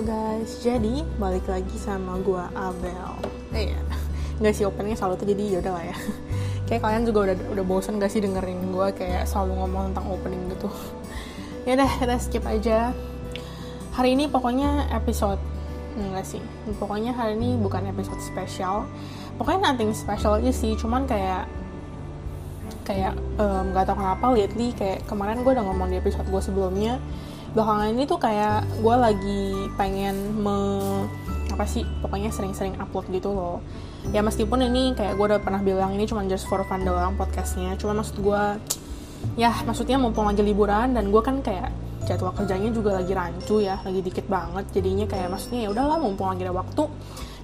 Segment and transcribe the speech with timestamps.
[0.00, 3.20] Guys, jadi balik lagi sama gue Abel.
[3.52, 3.80] Eh ya,
[4.40, 5.96] nggak sih openingnya selalu tuh jadi yaudah lah ya.
[6.72, 10.48] Kayak kalian juga udah udah bosan gak sih dengerin gue kayak selalu ngomong tentang opening
[10.56, 10.72] gitu.
[11.68, 12.96] ya udah kita skip aja.
[13.92, 15.42] Hari ini pokoknya episode
[16.00, 16.40] enggak sih.
[16.80, 18.88] Pokoknya hari ini bukan episode spesial.
[19.36, 21.44] Pokoknya nothing special aja sih, cuman kayak
[22.88, 26.96] kayak nggak um, tau kenapa lately kayak kemarin gue udah ngomong di episode gue sebelumnya
[27.50, 29.42] belakangan ini tuh kayak gue lagi
[29.74, 30.58] pengen me
[31.50, 33.58] apa sih pokoknya sering-sering upload gitu loh.
[34.14, 37.74] Ya meskipun ini kayak gue udah pernah bilang ini cuma just for fun doang podcastnya.
[37.76, 38.42] Cuma maksud gue
[39.36, 41.74] ya maksudnya mumpung lagi liburan dan gue kan kayak
[42.08, 44.64] jadwal kerjanya juga lagi rancu ya lagi dikit banget.
[44.72, 46.86] Jadinya kayak maksudnya ya udahlah mumpung lagi ada waktu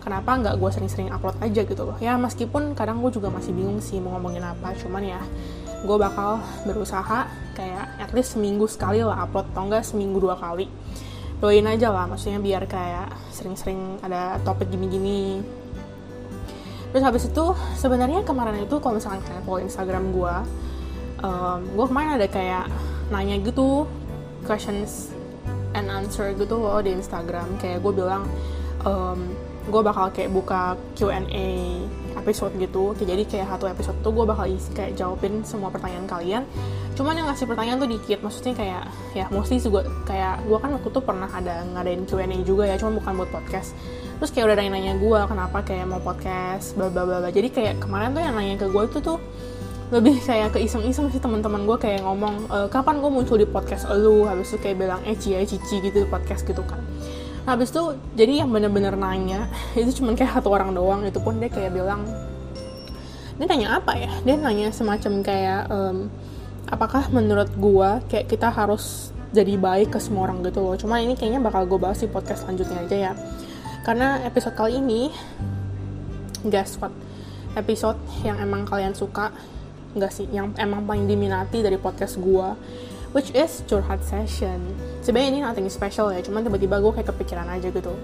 [0.01, 1.99] kenapa nggak gue sering-sering upload aja gitu loh.
[1.99, 4.71] Ya meskipun kadang gue juga masih bingung sih mau ngomongin apa.
[4.79, 5.21] Cuman ya
[5.85, 10.69] gue bakal berusaha kayak at least seminggu sekali lah upload atau enggak seminggu dua kali.
[11.37, 15.45] Doain aja lah maksudnya biar kayak sering-sering ada topik gini-gini.
[16.93, 17.45] Terus habis itu
[17.77, 20.35] sebenarnya kemarin itu kalau misalkan kalian follow Instagram gue
[21.21, 22.65] um, gue kemarin ada kayak
[23.13, 23.85] nanya gitu
[24.49, 25.13] questions
[25.77, 27.61] and answer gitu loh di Instagram.
[27.61, 28.25] Kayak gue bilang
[28.89, 29.29] um,
[29.69, 31.49] gue bakal kayak buka Q&A
[32.19, 32.97] episode gitu.
[32.99, 36.43] Jadi kayak satu episode tuh gue bakal isi kayak jawabin semua pertanyaan kalian.
[36.97, 40.89] Cuman yang ngasih pertanyaan tuh dikit maksudnya kayak ya mostly juga kayak gue kan waktu
[40.89, 43.77] tuh pernah ada ngadain Q&A juga ya cuma bukan buat podcast.
[44.17, 47.53] Terus kayak udah ada yang nanya gue kenapa kayak mau podcast bla bla bla jadi
[47.53, 49.21] kayak kemarin tuh yang nanya ke gue itu tuh
[49.93, 53.87] lebih kayak ke iseng-iseng sih teman-teman gue kayak ngomong e, kapan gue muncul di podcast
[53.93, 54.27] lu?
[54.27, 56.81] Habis itu kayak bilang eh cia cici gitu podcast gitu kan
[57.47, 59.47] habis itu jadi yang bener-bener nanya
[59.79, 62.03] itu cuma kayak satu orang doang itu pun dia kayak bilang
[63.37, 64.09] dia nanya apa ya?
[64.25, 66.09] Dia nanya semacam kayak um,
[66.73, 70.73] apakah menurut gua kayak kita harus jadi baik ke semua orang gitu loh.
[70.81, 73.13] Cuma ini kayaknya bakal gue bahas di podcast selanjutnya aja ya.
[73.85, 75.13] Karena episode kali ini
[76.49, 76.93] guys what?
[77.53, 79.37] Episode yang emang kalian suka
[79.93, 80.25] nggak sih?
[80.33, 82.57] Yang emang paling diminati dari podcast gua
[83.17, 84.61] which is curhat session.
[85.01, 87.97] Sebenarnya ini nothing special ya cuman tiba-tiba gue kayak kepikiran aja gitu.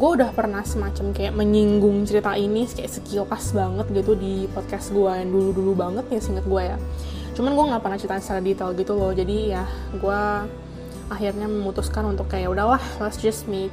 [0.00, 5.12] Gue udah pernah semacam kayak menyinggung cerita ini kayak sekilas banget gitu di podcast gue
[5.12, 6.80] yang dulu-dulu banget ya singkat gue ya.
[7.36, 10.20] Cuman gue nggak pernah cerita secara detail gitu loh jadi ya gue
[11.12, 13.70] akhirnya memutuskan untuk kayak udahlah let's just make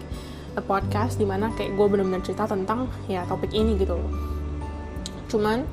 [0.53, 4.11] a podcast di mana kayak gue bener-bener cerita tentang ya topik ini gitu loh.
[5.31, 5.63] Cuman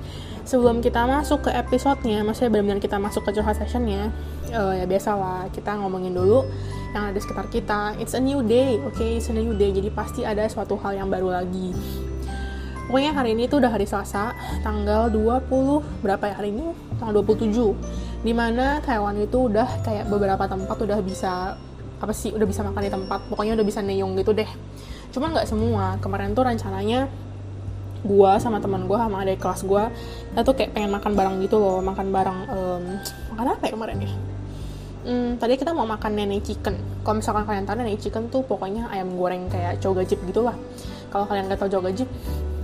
[0.50, 4.08] sebelum kita masuk ke episodenya, maksudnya benar-benar kita masuk ke curhat sessionnya,
[4.52, 6.46] uh, ya biasalah kita ngomongin dulu
[6.94, 7.98] yang ada sekitar kita.
[8.02, 9.18] It's a new day, oke, okay?
[9.18, 9.70] it's a new day.
[9.70, 11.72] Jadi pasti ada suatu hal yang baru lagi.
[12.90, 14.34] Pokoknya hari ini tuh udah hari Selasa,
[14.66, 16.74] tanggal 20 berapa ya hari ini?
[16.98, 18.26] Tanggal 27.
[18.26, 21.54] Di mana Taiwan itu udah kayak beberapa tempat udah bisa
[22.00, 24.48] apa sih udah bisa makan di tempat pokoknya udah bisa neyong gitu deh
[25.12, 27.12] cuman nggak semua kemarin tuh rencananya
[28.00, 29.84] gue sama teman gue sama adik kelas gue
[30.32, 32.84] kita tuh kayak pengen makan bareng gitu loh makan bareng um,
[33.36, 34.10] makan apa ya kemarin ya
[35.06, 36.76] hmm, tadi kita mau makan nenek chicken.
[37.04, 40.56] Kalau misalkan kalian tahu nenek chicken tuh pokoknya ayam goreng kayak cow gajib gitu lah.
[41.10, 42.08] Kalau kalian nggak tahu cow gajib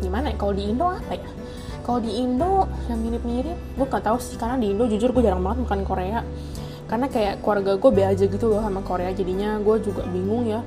[0.01, 0.37] gimana ya?
[0.37, 1.31] Kalau di Indo apa ya?
[1.87, 4.35] Kalau di Indo yang mirip-mirip gue gak tahu sih.
[4.35, 6.21] Karena di Indo jujur gue jarang banget makan Korea.
[6.91, 9.15] Karena kayak keluarga gue be aja gitu loh sama Korea.
[9.15, 10.67] Jadinya gue juga bingung ya.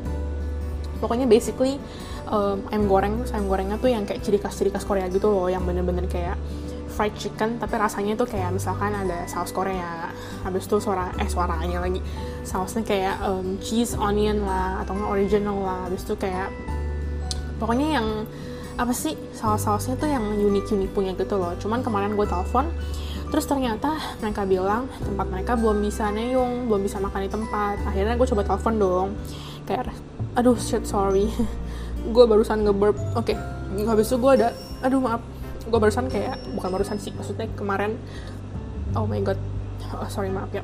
[1.04, 1.76] Pokoknya basically
[2.32, 5.52] um, ayam goreng ayam gorengnya tuh yang kayak ciri khas ciri khas Korea gitu loh.
[5.52, 6.40] Yang bener-bener kayak
[7.00, 10.12] fried chicken tapi rasanya tuh kayak misalkan ada saus Korea
[10.44, 12.04] habis itu suara eh suaranya lagi.
[12.44, 16.52] Sausnya kayak um, cheese onion lah atau nggak original lah habis itu kayak
[17.56, 18.08] pokoknya yang
[18.76, 21.56] apa sih saus-sausnya tuh yang unik-unik punya gitu loh.
[21.56, 22.68] Cuman kemarin gue telepon
[23.32, 27.80] terus ternyata mereka bilang tempat mereka belum bisa neyung belum bisa makan di tempat.
[27.88, 29.08] Akhirnya gue coba telepon dong
[29.64, 29.88] kayak
[30.36, 31.32] aduh shit sorry.
[32.16, 33.28] Gue barusan ngeburp oke.
[33.28, 33.36] Okay.
[33.84, 35.20] habis itu gue ada aduh maaf
[35.70, 37.96] gue barusan kayak bukan barusan sih maksudnya kemarin
[38.98, 39.38] oh my god
[39.98, 40.64] oh, sorry maaf ya.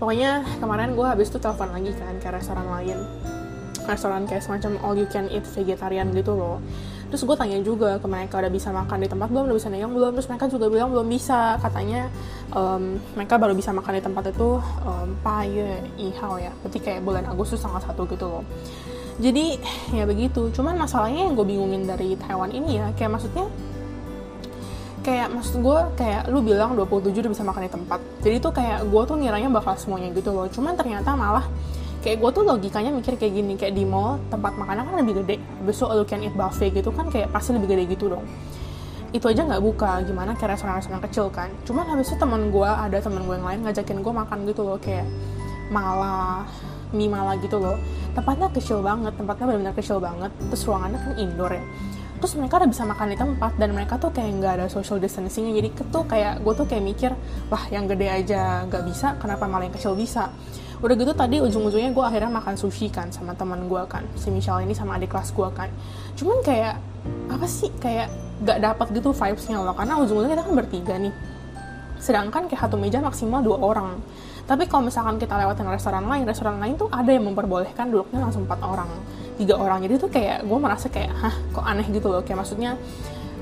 [0.00, 2.98] Pokoknya kemarin gue habis itu telepon lagi kan ke restoran lain.
[3.84, 6.56] Restoran kayak semacam all you can eat vegetarian gitu loh.
[7.10, 9.50] Terus gue tanya juga ke mereka udah bisa makan di tempat belum?
[9.50, 10.12] Udah bisa neyong belum?
[10.14, 11.58] Terus mereka juga bilang belum bisa.
[11.58, 12.06] Katanya
[12.54, 16.54] um, mereka baru bisa makan di tempat itu um, paye ihao ya.
[16.64, 18.44] Berarti kayak bulan Agustus tanggal satu gitu loh.
[19.20, 19.58] Jadi
[19.92, 20.48] ya begitu.
[20.54, 23.50] Cuman masalahnya yang gue bingungin dari Taiwan ini ya kayak maksudnya
[25.00, 28.00] kayak maksud gue kayak lu bilang 27 udah bisa makan di tempat.
[28.20, 30.46] Jadi tuh kayak gue tuh ngiranya bakal semuanya gitu loh.
[30.52, 31.48] Cuman ternyata malah
[32.04, 35.36] kayak gue tuh logikanya mikir kayak gini kayak di mall tempat makanan kan lebih gede.
[35.64, 38.24] Besok lu can eat buffet gitu kan kayak pasti lebih gede gitu dong.
[39.10, 41.48] Itu aja nggak buka gimana kayak restoran-restoran kecil kan.
[41.64, 44.76] Cuman habis itu teman gue ada teman gue yang lain ngajakin gue makan gitu loh
[44.76, 45.08] kayak
[45.72, 46.44] malah
[46.90, 47.80] Mi Mala gitu loh.
[48.12, 50.28] Tempatnya kecil banget tempatnya benar-benar kecil banget.
[50.52, 51.64] Terus ruangannya kan indoor ya
[52.20, 55.48] terus mereka udah bisa makan di tempat dan mereka tuh kayak nggak ada social distancing
[55.56, 57.10] jadi tuh kayak gue tuh kayak mikir
[57.48, 60.28] wah yang gede aja nggak bisa kenapa malah yang kecil bisa?
[60.84, 64.60] Udah gitu tadi ujung-ujungnya gue akhirnya makan sushi kan sama teman gue kan si Michelle
[64.60, 65.72] ini sama adik kelas gue kan.
[66.12, 66.76] Cuman kayak
[67.32, 68.12] apa sih kayak
[68.44, 71.14] gak dapat gitu vibesnya loh karena ujung-ujungnya kita kan bertiga nih.
[72.00, 73.96] Sedangkan kayak satu meja maksimal dua orang.
[74.44, 78.44] Tapi kalau misalkan kita lewatin restoran lain restoran lain tuh ada yang memperbolehkan duduknya langsung
[78.44, 78.92] empat orang
[79.40, 79.80] tiga orang.
[79.88, 82.20] Jadi tuh kayak gue merasa kayak hah kok aneh gitu loh.
[82.20, 82.76] Kayak maksudnya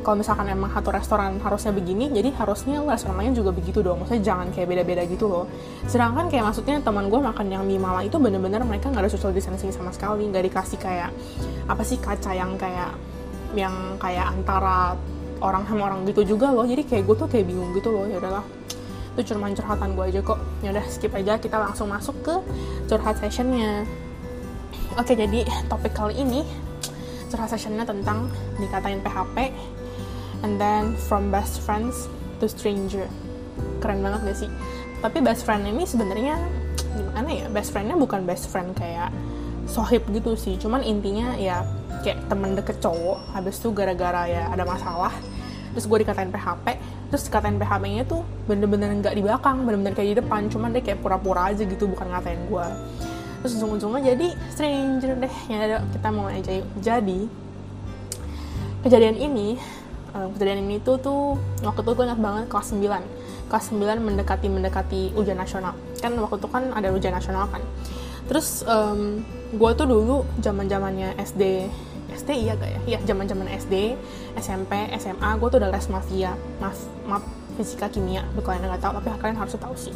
[0.07, 4.01] kalau misalkan emang satu restoran harusnya begini jadi harusnya restoran lain juga begitu dong.
[4.01, 5.45] Maksudnya jangan kayak beda-beda gitu loh.
[5.91, 9.35] Sedangkan kayak maksudnya teman gue makan yang mie mala itu bener-bener mereka nggak ada social
[9.35, 10.31] distancing sama sekali.
[10.31, 11.11] Nggak dikasih kayak
[11.67, 12.95] apa sih kaca yang kayak
[13.59, 14.95] yang kayak antara
[15.43, 16.65] orang sama orang gitu juga loh.
[16.65, 18.07] Jadi kayak gue tuh kayak bingung gitu loh.
[18.07, 18.47] Ya udahlah.
[19.19, 20.39] Itu cuma curhatan gue aja kok.
[20.63, 21.37] Ya udah skip aja.
[21.43, 22.35] Kita langsung masuk ke
[22.87, 23.83] curhat sessionnya
[24.99, 26.43] oke jadi topik kali ini
[27.31, 28.27] curhat sessionnya tentang
[28.59, 29.55] dikatain PHP
[30.43, 32.11] and then from best friends
[32.43, 33.07] to stranger.
[33.79, 34.51] Keren banget gak sih?
[34.99, 36.35] Tapi best friend ini sebenarnya
[36.99, 37.47] gimana ya?
[37.51, 39.15] Best friendnya bukan best friend kayak
[39.71, 40.59] sohib gitu sih.
[40.59, 41.63] Cuman intinya ya
[42.03, 45.11] kayak temen deket cowok habis itu gara-gara ya ada masalah
[45.75, 46.67] terus gue dikatain PHP
[47.11, 50.51] terus dikatain PHP-nya tuh bener-bener nggak di belakang bener-bener kayak di depan.
[50.51, 52.67] Cuman dia kayak pura-pura aja gitu bukan ngatain gue
[53.43, 57.21] terus ujung-ujungnya jadi stranger deh ya kita mau aja yuk jadi
[58.83, 59.59] kejadian ini
[60.15, 64.47] uh, kejadian ini tuh tuh waktu itu gue ingat banget kelas 9 kelas 9 mendekati
[64.51, 67.63] mendekati ujian nasional kan waktu itu kan ada ujian nasional kan
[68.27, 69.25] terus um,
[69.55, 71.71] gue tuh dulu zaman zamannya SD
[72.09, 72.81] SD iya gak ya?
[72.89, 73.95] Iya, zaman zaman SD,
[74.41, 77.23] SMP, SMA, gue tuh udah les mafia, maaf, maaf
[77.55, 78.27] fisika kimia.
[78.35, 79.95] Tuh kalian nggak tahu, tapi kalian harus tahu sih.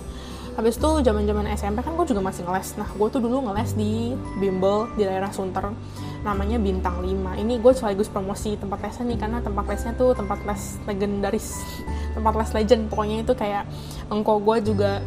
[0.53, 2.77] Habis itu zaman zaman SMP kan gue juga masih ngeles.
[2.77, 5.73] Nah, gue tuh dulu ngeles di Bimbel di daerah Sunter,
[6.21, 7.41] namanya Bintang 5.
[7.41, 11.65] Ini gue sekaligus promosi tempat lesnya nih, karena tempat lesnya tuh tempat les legendaris,
[12.13, 12.83] tempat les legend.
[12.93, 13.65] Pokoknya itu kayak
[14.13, 15.01] engkau gue juga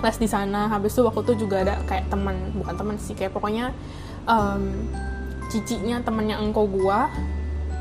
[0.00, 0.70] les di sana.
[0.70, 3.74] Habis itu waktu itu juga ada kayak teman, bukan teman sih, kayak pokoknya
[4.30, 4.86] um,
[5.50, 7.10] cicinya temennya engkau gua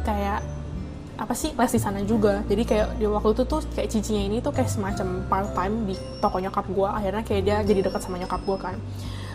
[0.03, 0.41] kayak
[1.19, 2.39] apa sih les di sana juga.
[2.47, 5.95] Jadi kayak di waktu itu tuh kayak cicinya ini tuh kayak semacam part time di
[6.23, 6.95] toko nyokap gua.
[6.95, 8.75] Akhirnya kayak dia jadi dekat sama nyokap gua kan.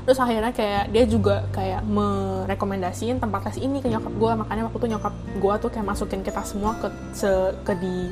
[0.08, 4.32] Terus akhirnya kayak dia juga kayak merekomendasiin tempat les ini ke nyokap gua.
[4.32, 7.28] Makanya waktu itu nyokap gua tuh kayak masukin kita semua ke se,
[7.68, 8.08] ke di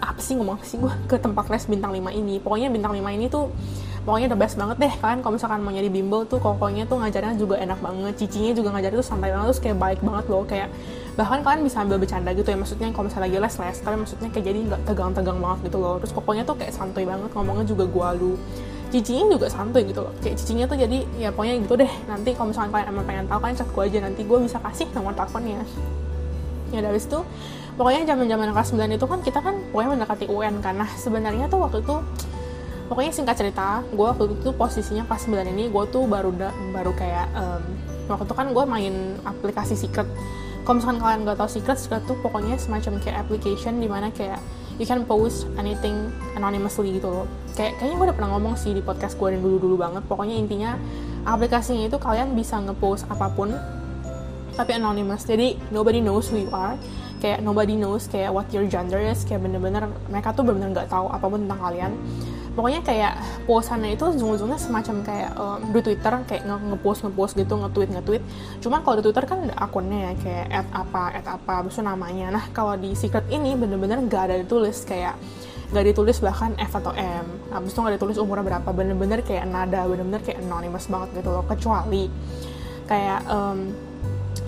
[0.00, 0.96] apa sih ngomong sih gua?
[1.04, 2.40] Ke tempat les bintang 5 ini.
[2.40, 3.52] Pokoknya bintang 5 ini tuh
[4.08, 4.92] pokoknya the best banget deh.
[4.96, 8.16] Kalian kalau misalkan mau nyari bimbel tuh kokonya tuh ngajarnya juga enak banget.
[8.16, 9.52] Cicinya juga ngajarnya tuh santai banget.
[9.52, 10.48] Terus kayak baik banget loh.
[10.48, 10.72] Kayak
[11.18, 14.28] bahkan kalian bisa ambil bercanda gitu ya maksudnya kalau misalnya lagi les les tapi maksudnya
[14.30, 15.96] kayak jadi nggak tegang-tegang banget gitu loh.
[16.02, 18.38] Terus pokoknya tuh kayak santuy banget ngomongnya juga gua lu.
[18.90, 20.14] Cicinya juga santuy gitu loh.
[20.18, 21.92] Kayak cicinya tuh jadi ya pokoknya gitu deh.
[22.10, 23.98] Nanti kalau misalnya kalian emang pengen tahu kalian chat gue aja.
[24.02, 25.62] Nanti gue bisa kasih nomor teleponnya.
[26.74, 27.22] Ya dari situ
[27.80, 31.64] pokoknya zaman zaman kelas 9 itu kan kita kan pokoknya mendekati UN nah sebenarnya tuh
[31.64, 31.96] waktu itu
[32.92, 36.92] pokoknya singkat cerita gue waktu itu posisinya pas 9 ini gue tuh baru da, baru
[36.92, 37.64] kayak um,
[38.12, 40.04] waktu itu kan gue main aplikasi secret
[40.64, 44.38] kalau misalkan kalian gak tau secret secret tuh pokoknya semacam kayak application di mana kayak
[44.80, 47.26] you can post anything anonymously gitu loh.
[47.52, 50.02] Kayak kayaknya gue udah pernah ngomong sih di podcast gue yang dulu dulu banget.
[50.08, 50.80] Pokoknya intinya
[51.28, 53.52] aplikasinya itu kalian bisa ngepost apa pun
[54.56, 55.28] tapi anonymous.
[55.28, 56.80] Jadi nobody knows who you are.
[57.20, 59.28] Kayak nobody knows kayak what your gender is.
[59.28, 61.92] Kayak bener-bener mereka tuh bener-bener nggak tahu apa pun tentang kalian
[62.54, 63.12] pokoknya kayak
[63.46, 68.22] posannya itu ujung-ujungnya semacam kayak um, di Twitter kayak nge ngepost ngepost gitu nge-tweet nge-tweet.
[68.58, 72.34] Cuman kalau di Twitter kan ada akunnya ya kayak at apa at apa besok namanya.
[72.34, 75.14] Nah kalau di secret ini bener-bener nggak ada ditulis kayak
[75.70, 77.26] nggak ditulis bahkan F atau M.
[77.54, 78.68] Habis itu nggak ditulis umurnya berapa.
[78.74, 81.46] Bener-bener kayak nada bener-bener kayak anonymous banget gitu loh.
[81.46, 82.10] Kecuali
[82.90, 83.89] kayak um,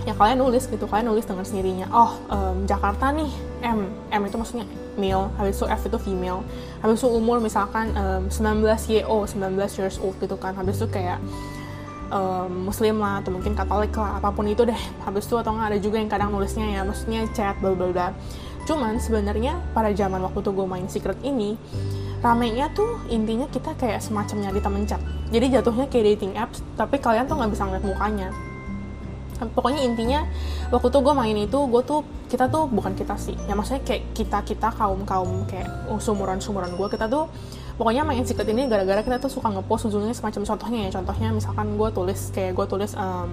[0.02, 1.87] ya kalian nulis gitu kalian nulis dengan sendirinya.
[1.94, 3.30] Oh um, Jakarta nih
[3.62, 4.66] M M itu maksudnya
[4.99, 6.42] male habis itu F itu female.
[6.82, 10.59] Habis itu umur misalkan um, 19 YO 19 years old gitu kan.
[10.59, 11.23] Habis itu kayak
[12.11, 14.82] um, muslim lah atau mungkin katolik lah apa pun itu deh.
[15.06, 18.09] Habis itu atau nggak ada juga yang kadang nulisnya ya maksudnya chat bla bla bla.
[18.66, 21.59] Cuman sebenarnya pada zaman waktu tuh gue main secret ini
[22.23, 25.02] ramenya tuh intinya kita kayak semacam nyari temen chat.
[25.30, 28.30] Jadi jatuhnya kayak dating apps tapi kalian tuh nggak bisa ngeliat mukanya
[29.51, 30.23] pokoknya intinya
[30.71, 33.35] waktu tuh gue main itu gue tuh kita tuh bukan kita sih.
[33.51, 35.67] Ya maksudnya kayak kita kita kaum kaum kayak
[35.99, 37.27] sumuran sumuran gue kita tuh
[37.75, 40.91] pokoknya main secret ini gara-gara kita tuh suka ngepost ujungnya semacam contohnya ya.
[41.01, 43.31] Contohnya misalkan gue tulis kayak gue tulis um,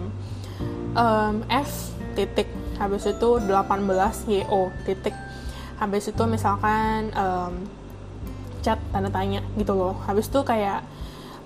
[0.97, 2.49] um, F titik
[2.79, 3.53] habis itu 18
[4.31, 5.15] YO titik.
[5.79, 7.53] Habis itu misalkan um,
[8.59, 9.95] chat tanda tanya gitu loh.
[10.03, 10.83] Habis itu kayak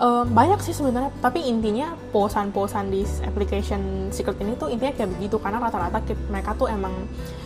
[0.02, 5.38] Um, banyak sih sebenarnya, tapi intinya posan-posan di application secret ini tuh intinya kayak begitu
[5.38, 6.02] karena rata-rata
[6.34, 6.92] mereka tuh emang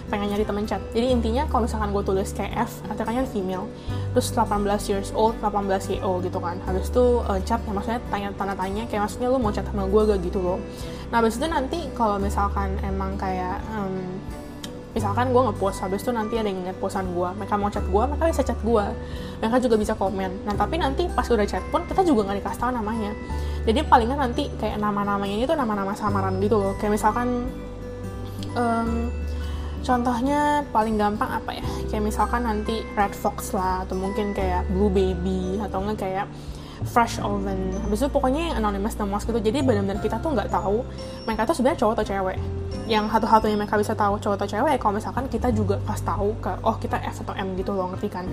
[0.08, 0.80] pengen nyari temen chat.
[0.96, 3.68] Jadi intinya kalau misalkan gue tulis kayak F, artinya female,
[4.16, 6.56] terus 18 years old, 18 YO gitu kan.
[6.63, 9.84] Habis itu uh, chat, ya maksudnya tanya tanda tanya, kayak maksudnya lu mau chat sama
[9.84, 10.58] gue gak gitu loh.
[11.12, 14.17] Nah habis itu nanti kalau misalkan emang kayak um,
[14.98, 18.04] misalkan gue ngepost habis itu nanti ada yang ngeliat posan gue mereka mau chat gue
[18.10, 18.86] mereka bisa chat gue
[19.38, 20.32] mereka juga bisa komen.
[20.50, 23.12] Nah tapi nanti pas udah chat pun kita juga nggak dikasih tahu namanya.
[23.70, 26.74] Jadi palingan nanti kayak nama-namanya itu nama-nama samaran gitu loh.
[26.82, 27.46] Kayak misalkan
[28.58, 29.13] um,
[29.86, 31.66] contohnya paling gampang apa ya?
[31.94, 36.27] Kayak misalkan nanti red fox lah atau mungkin kayak blue baby atau enggak kayak
[36.89, 37.77] fresh oven.
[37.86, 39.38] Habis itu pokoknya yang anonymous nama gitu.
[39.38, 40.82] Jadi benar-benar kita tuh nggak tahu
[41.30, 42.38] mereka tuh sebenarnya cowok atau cewek
[42.88, 46.51] yang satu-satunya mereka bisa tahu cowok atau cewek kalau misalkan kita juga pas tahu ke
[46.63, 48.24] oh kita F atau M gitu loh ngerti kan?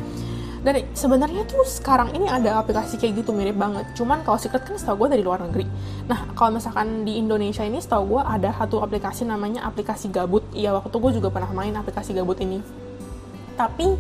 [0.65, 3.85] Dan sebenarnya tuh sekarang ini ada aplikasi kayak gitu mirip banget.
[3.99, 5.67] Cuman kalau secret kan setahu gue dari luar negeri.
[6.07, 10.47] Nah kalau misalkan di Indonesia ini setahu gue ada satu aplikasi namanya aplikasi gabut.
[10.55, 12.63] Iya waktu gue juga pernah main aplikasi gabut ini.
[13.59, 13.99] Tapi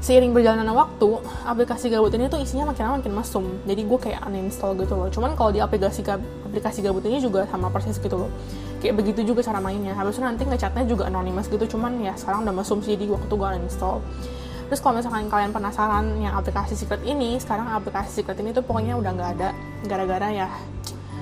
[0.00, 1.08] seiring berjalannya waktu
[1.44, 3.44] aplikasi gabut ini tuh isinya makin lama makin mesum.
[3.68, 5.12] Jadi gue kayak uninstall gitu loh.
[5.12, 6.00] Cuman kalau di aplikasi
[6.48, 8.32] aplikasi gabut ini juga sama persis gitu loh
[8.80, 9.92] kayak begitu juga cara mainnya.
[9.92, 14.00] Itu nanti ngechatnya juga anonymous gitu cuman ya sekarang udah sih di waktu gue uninstall.
[14.72, 18.94] Terus kalau misalkan kalian penasaran yang aplikasi secret ini sekarang aplikasi secret ini tuh pokoknya
[18.94, 19.48] udah nggak ada
[19.84, 20.48] gara-gara ya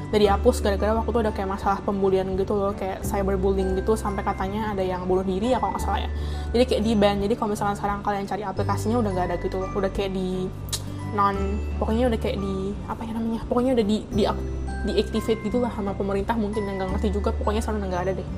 [0.08, 4.24] udah dihapus gara-gara waktu itu udah kayak masalah pembulian gitu loh kayak cyberbullying gitu sampai
[4.24, 6.10] katanya ada yang bunuh diri ya kalau nggak salah ya.
[6.56, 9.56] Jadi kayak di ban jadi kalau misalkan sekarang kalian cari aplikasinya udah nggak ada gitu
[9.60, 9.68] loh.
[9.76, 10.48] Udah kayak di
[11.12, 11.36] non
[11.80, 14.24] pokoknya udah kayak di apa ya namanya pokoknya udah di di
[14.86, 18.28] diactivate gitu lah sama pemerintah mungkin yang nggak ngerti juga pokoknya udah nggak ada deh.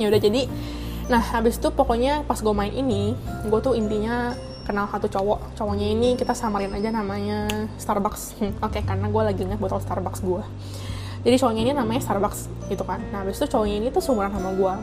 [0.00, 0.48] Ya udah jadi
[1.10, 4.30] nah habis itu pokoknya pas gue main ini gue tuh intinya
[4.62, 8.38] kenal satu cowok cowoknya ini kita samarin aja namanya Starbucks.
[8.64, 10.44] Oke okay, karena gue lagi inget botol Starbucks gue
[11.20, 13.00] jadi cowoknya ini namanya Starbucks gitu kan.
[13.12, 14.74] Nah habis itu cowoknya ini tuh seumuran sama gue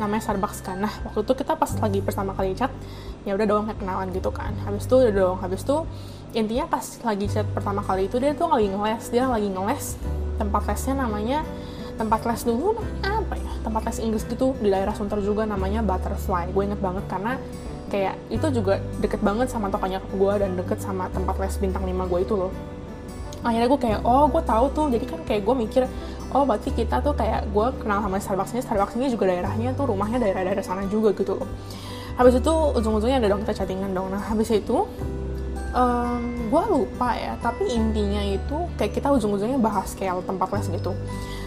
[0.00, 0.76] namanya Starbucks kan.
[0.80, 2.72] Nah waktu itu kita pas lagi pertama kali chat
[3.28, 4.56] ya udah kayak kenalan gitu kan.
[4.64, 5.36] Habis itu udah dong.
[5.44, 5.76] Habis itu
[6.36, 9.96] intinya pas lagi chat pertama kali itu dia tuh lagi ngeles dia lagi ngeles
[10.36, 11.40] tempat lesnya namanya
[11.96, 13.52] tempat les dulu apa ya?
[13.64, 16.52] Tempat les Inggris gitu di daerah Sunter juga namanya Butterfly.
[16.52, 17.40] Gue inget banget karena
[17.88, 22.10] kayak itu juga deket banget sama tokonya gue dan deket sama tempat les bintang 5
[22.12, 22.52] gue itu loh.
[23.40, 24.86] Akhirnya gue kayak oh gue tahu tuh.
[24.92, 25.82] Jadi kan kayak gue mikir
[26.36, 29.88] oh berarti kita tuh kayak gue kenal sama Starbucks ini Starbucks ini juga daerahnya tuh
[29.88, 31.48] rumahnya daerah-daerah sana juga gitu loh.
[32.20, 34.12] Habis itu ujung-ujungnya ada dong kita chattingan dong.
[34.12, 34.84] Nah habis itu
[35.76, 40.96] um, gue lupa ya tapi intinya itu kayak kita ujung-ujungnya bahas kayak tempat les gitu.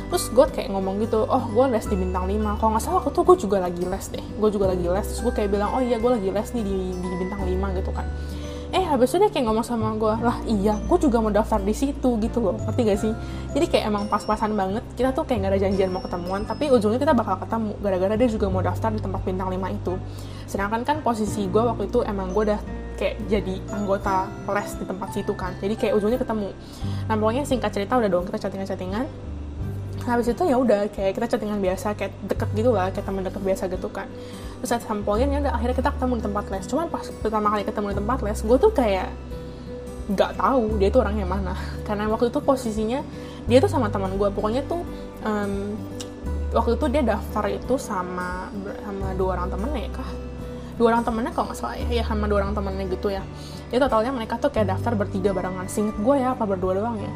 [0.10, 3.22] Terus gue kayak ngomong gitu oh gue les di bintang 5 kalau nggak salah waktu
[3.22, 4.26] gue juga lagi les deh.
[4.38, 5.06] Gue juga lagi les.
[5.06, 7.92] Terus gue kayak bilang oh iya gue lagi les nih di, di bintang 5 gitu
[7.94, 8.06] kan.
[8.70, 11.74] Eh habis itu dia kayak ngomong sama gue lah iya gue juga mau daftar di
[11.74, 12.58] situ gitu loh.
[12.70, 13.14] Ngerti gak sih?
[13.58, 17.02] Jadi kayak emang pas-pasan banget kita tuh kayak gak ada janjian mau ketemuan tapi ujungnya
[17.02, 19.94] kita bakal ketemu gara-gara dia juga mau daftar di tempat bintang 5 itu
[20.50, 22.62] sedangkan kan posisi gue waktu itu emang gue udah
[22.98, 25.54] kayak jadi anggota les di tempat situ kan.
[25.62, 26.50] Jadi kayak ujungnya ketemu.
[27.08, 29.06] Nah pokoknya singkat cerita udah dong kita chattingan-chattingan.
[30.04, 33.40] Habis itu ya udah kayak kita chattingan biasa kayak deket gitu lah kayak teman deket
[33.46, 34.10] biasa gitu kan.
[34.60, 36.66] Terus at some point ya udah akhirnya kita ketemu di tempat les.
[36.68, 39.08] Cuman pas pertama kali ketemu di tempat les gue tuh kayak
[40.10, 41.54] nggak tahu dia tuh orangnya mana.
[41.88, 43.00] Karena waktu itu posisinya
[43.48, 44.84] dia tuh sama teman gue pokoknya tuh
[45.24, 45.78] um,
[46.52, 48.50] waktu itu dia daftar itu sama
[48.82, 50.10] sama dua orang temennya ya kah
[50.80, 53.20] dua orang temennya kalau nggak salah ya, ya sama dua orang temennya gitu ya.
[53.68, 55.68] Itu totalnya mereka tuh kayak daftar bertiga barengan.
[55.68, 57.12] Singkat gue ya apa berdua doang ya?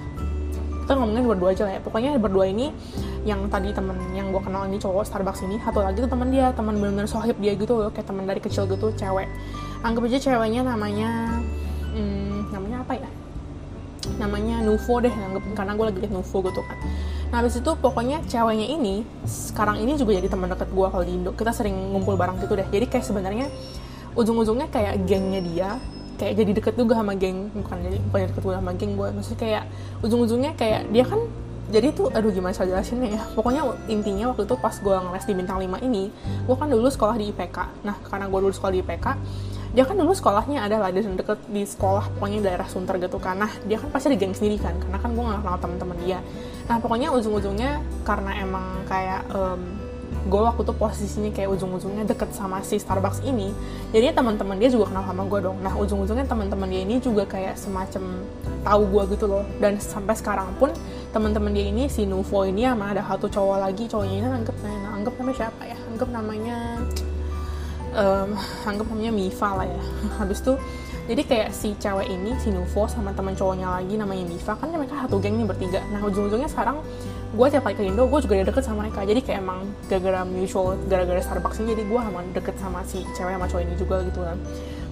[0.83, 1.81] Kita ngomongin berdua aja lah ya.
[1.81, 2.75] Pokoknya berdua ini
[3.23, 6.51] yang tadi temen yang gue kenal ini cowok Starbucks ini satu lagi tuh teman dia
[6.51, 9.31] teman bener-bener sohib dia gitu loh kayak teman dari kecil gitu cewek.
[9.79, 11.39] Anggap aja ceweknya namanya
[11.95, 13.09] hmm, namanya apa ya?
[14.19, 16.77] Namanya Nuvo deh anggap karena gue lagi liat Nuvo gitu kan
[17.33, 21.17] nah habis itu pokoknya ceweknya ini sekarang ini juga jadi teman deket gue kalau di
[21.17, 21.33] Indo.
[21.33, 22.69] Kita sering ngumpul bareng gitu deh.
[22.69, 23.49] Jadi kayak sebenarnya
[24.13, 25.69] ujung-ujungnya kayak gengnya dia
[26.21, 27.49] kayak jadi deket juga sama geng.
[27.57, 29.63] Bukan jadi bukan deket juga sama geng gue maksudnya kayak
[30.05, 31.25] ujung-ujungnya kayak dia kan
[31.73, 33.21] jadi tuh aduh gimana saya jelasinnya ya?
[33.33, 36.13] Pokoknya intinya waktu itu pas gue ngeles di bintang 5 ini
[36.45, 39.07] gue kan dulu sekolah di IPK nah karena gue dulu sekolah di IPK
[39.73, 43.41] dia kan dulu sekolahnya ada lah di deket di sekolah pokoknya daerah Sunter gitu kan.
[43.41, 46.21] Nah dia kan pasti di geng sendiri kan karena kan gue gak kenal teman-teman dia
[46.63, 49.61] nah pokoknya ujung-ujungnya karena emang kayak um,
[50.23, 53.51] gue waktu tuh posisinya kayak ujung-ujungnya deket sama si Starbucks ini
[53.91, 55.61] jadi teman-teman dia juga kenal sama gue dong.
[55.61, 58.25] Nah ujung-ujungnya teman-teman dia ini juga kayak semacam
[58.65, 59.45] tahu gue gitu loh.
[59.61, 60.73] Dan sampai sekarang pun
[61.13, 64.97] teman-teman dia ini si Nuvo ini sama ada satu cowok lagi cowoknya ini anggap nah,
[64.97, 65.77] anggap namanya siapa ya?
[65.93, 66.57] Anggap namanya
[67.93, 68.29] um,
[68.65, 69.83] anggap namanya Miva lah ya.
[70.17, 70.57] Habis tuh
[71.03, 75.03] jadi kayak si cewek ini si Nuvo sama teman cowoknya lagi namanya Diva kan mereka
[75.03, 75.83] satu geng nih bertiga.
[75.91, 76.79] Nah ujung-ujungnya sekarang
[77.35, 79.03] gue tiap kali ke Indo gue juga deket sama mereka.
[79.03, 83.35] Jadi kayak emang gara-gara mutual gara-gara Starbucks ini jadi gue emang deket sama si cewek
[83.35, 84.37] sama cowok ini juga gitu kan.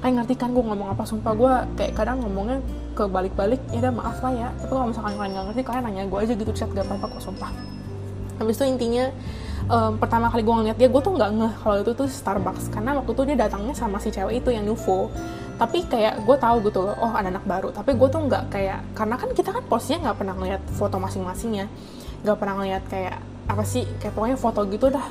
[0.03, 1.32] Kayak ngerti kan gue ngomong apa sumpah.
[1.32, 2.60] Gue kayak kadang ngomongnya
[2.91, 4.50] ke balik-balik ya udah maaf lah ya.
[4.60, 7.24] Tapi kalau misalkan kalian nggak ngerti kalian nanya gue aja gitu chat gak apa-apa kok
[7.24, 7.51] sumpah.
[8.36, 9.06] Habis itu intinya
[9.72, 12.68] um, pertama kali gue ngeliat dia gue tuh nggak ngeh kalau itu tuh Starbucks.
[12.68, 15.08] Karena waktu itu dia datangnya sama si cewek itu yang Nuvo
[15.62, 17.70] tapi kayak gue tahu gitu loh oh ada anak baru.
[17.70, 21.70] Tapi gue tuh nggak kayak karena kan kita kan posnya nggak pernah ngeliat foto masing-masingnya
[22.25, 25.06] nggak pernah ngeliat kayak apa sih kayak pokoknya foto gitu dah.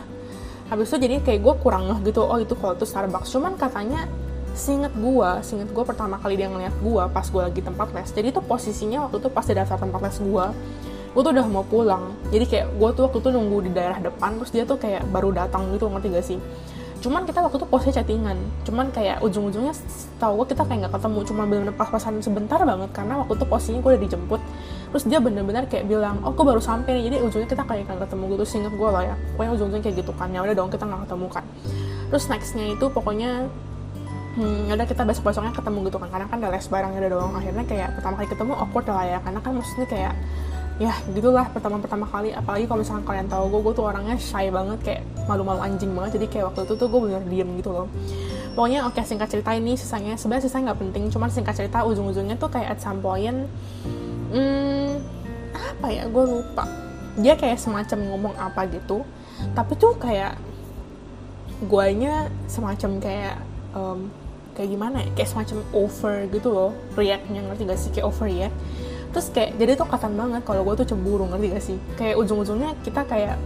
[0.67, 3.31] Habis itu jadi kayak gue kurang ngeh gitu oh itu kalau itu Starbucks.
[3.31, 4.11] Cuman katanya
[4.59, 8.11] singet gue singet gue pertama kali dia ngeliat gue pas gue lagi tempat les.
[8.11, 10.47] Jadi tuh posisinya waktu itu pas di daftar tempat les gue
[11.11, 12.11] gue tuh udah mau pulang.
[12.35, 15.31] Jadi kayak gue tuh waktu itu nunggu di daerah depan terus dia tuh kayak baru
[15.31, 16.43] datang gitu ngerti gak sih
[17.01, 18.37] cuman kita waktu itu posnya chattingan.
[18.69, 19.73] Cuman kayak ujung-ujungnya
[20.21, 21.19] tau gue kita kayak nggak ketemu.
[21.25, 24.41] Cuma bener-bener pas-pasan sebentar banget karena waktu itu posisinya gue udah dijemput.
[24.93, 27.03] Terus dia bener-bener kayak bilang oh gue baru sampai nih.
[27.09, 29.15] Jadi ujungnya kita kayak nggak ketemu gitu singkat gue lah ya.
[29.35, 30.29] Pokoknya ujung-ujungnya kayak gitu kan.
[30.31, 31.45] Ya udah dong kita nggak ketemu kan.
[32.13, 33.31] Terus nextnya itu pokoknya
[34.37, 36.09] hmm, ya udah kita besok besoknya ketemu gitu kan.
[36.13, 37.33] Karena kan udah les bareng ya udah dong.
[37.33, 39.19] Akhirnya kayak pertama kali ketemu awkward lah ya.
[39.25, 40.15] Karena kan maksudnya kayak
[40.81, 42.33] ya gitulah pertama-pertama kali.
[42.33, 46.17] Apalagi kalau misalkan kalian tahu gue gue tuh orangnya shy banget kayak malu-malu anjing banget.
[46.17, 47.87] Jadi kayak waktu itu tuh gue bener diem gitu loh.
[48.57, 52.41] Pokoknya oke okay, singkat cerita ini sisanya sebenarnya sisanya nggak penting cuman singkat cerita ujung-ujungnya
[52.41, 53.45] tuh kayak at some point
[54.33, 55.05] hmm,
[55.53, 56.65] apa ya gue lupa.
[57.21, 59.05] Dia kayak semacam ngomong apa gitu
[59.53, 60.41] tapi tuh kayak
[61.69, 63.37] guanya semacam kayak
[63.77, 64.09] um,
[64.57, 65.09] kayak gimana ya?
[65.13, 67.45] Kayak semacam over gitu loh reactnya.
[67.45, 67.91] Ngerti gak sih?
[67.93, 68.49] Kayak over ya
[69.11, 71.79] terus kayak jadi tuh kelihatan banget kalau gue tuh cemburu ngerti gak sih?
[71.99, 73.37] Kayak ujung-ujungnya kita kayak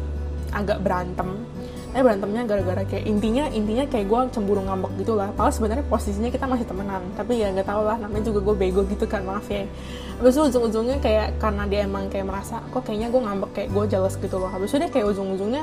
[0.55, 1.29] agak berantem.
[1.95, 5.31] Tapi berantemnya gara-gara kayak intinya intinya kayak gue cemburu ngambek gitu lah.
[5.31, 7.03] Padahal sebenarnya posisinya kita masih temenan.
[7.15, 9.63] Tapi ya nggak tau lah namanya juga gue bego gitu kan maaf ya.
[10.19, 13.85] Habis itu ujung-ujungnya kayak karena dia emang kayak merasa kok kayaknya gue ngambek kayak gue
[13.95, 14.51] jealous gitu loh.
[14.51, 15.63] Habis itu dia kayak ujung-ujungnya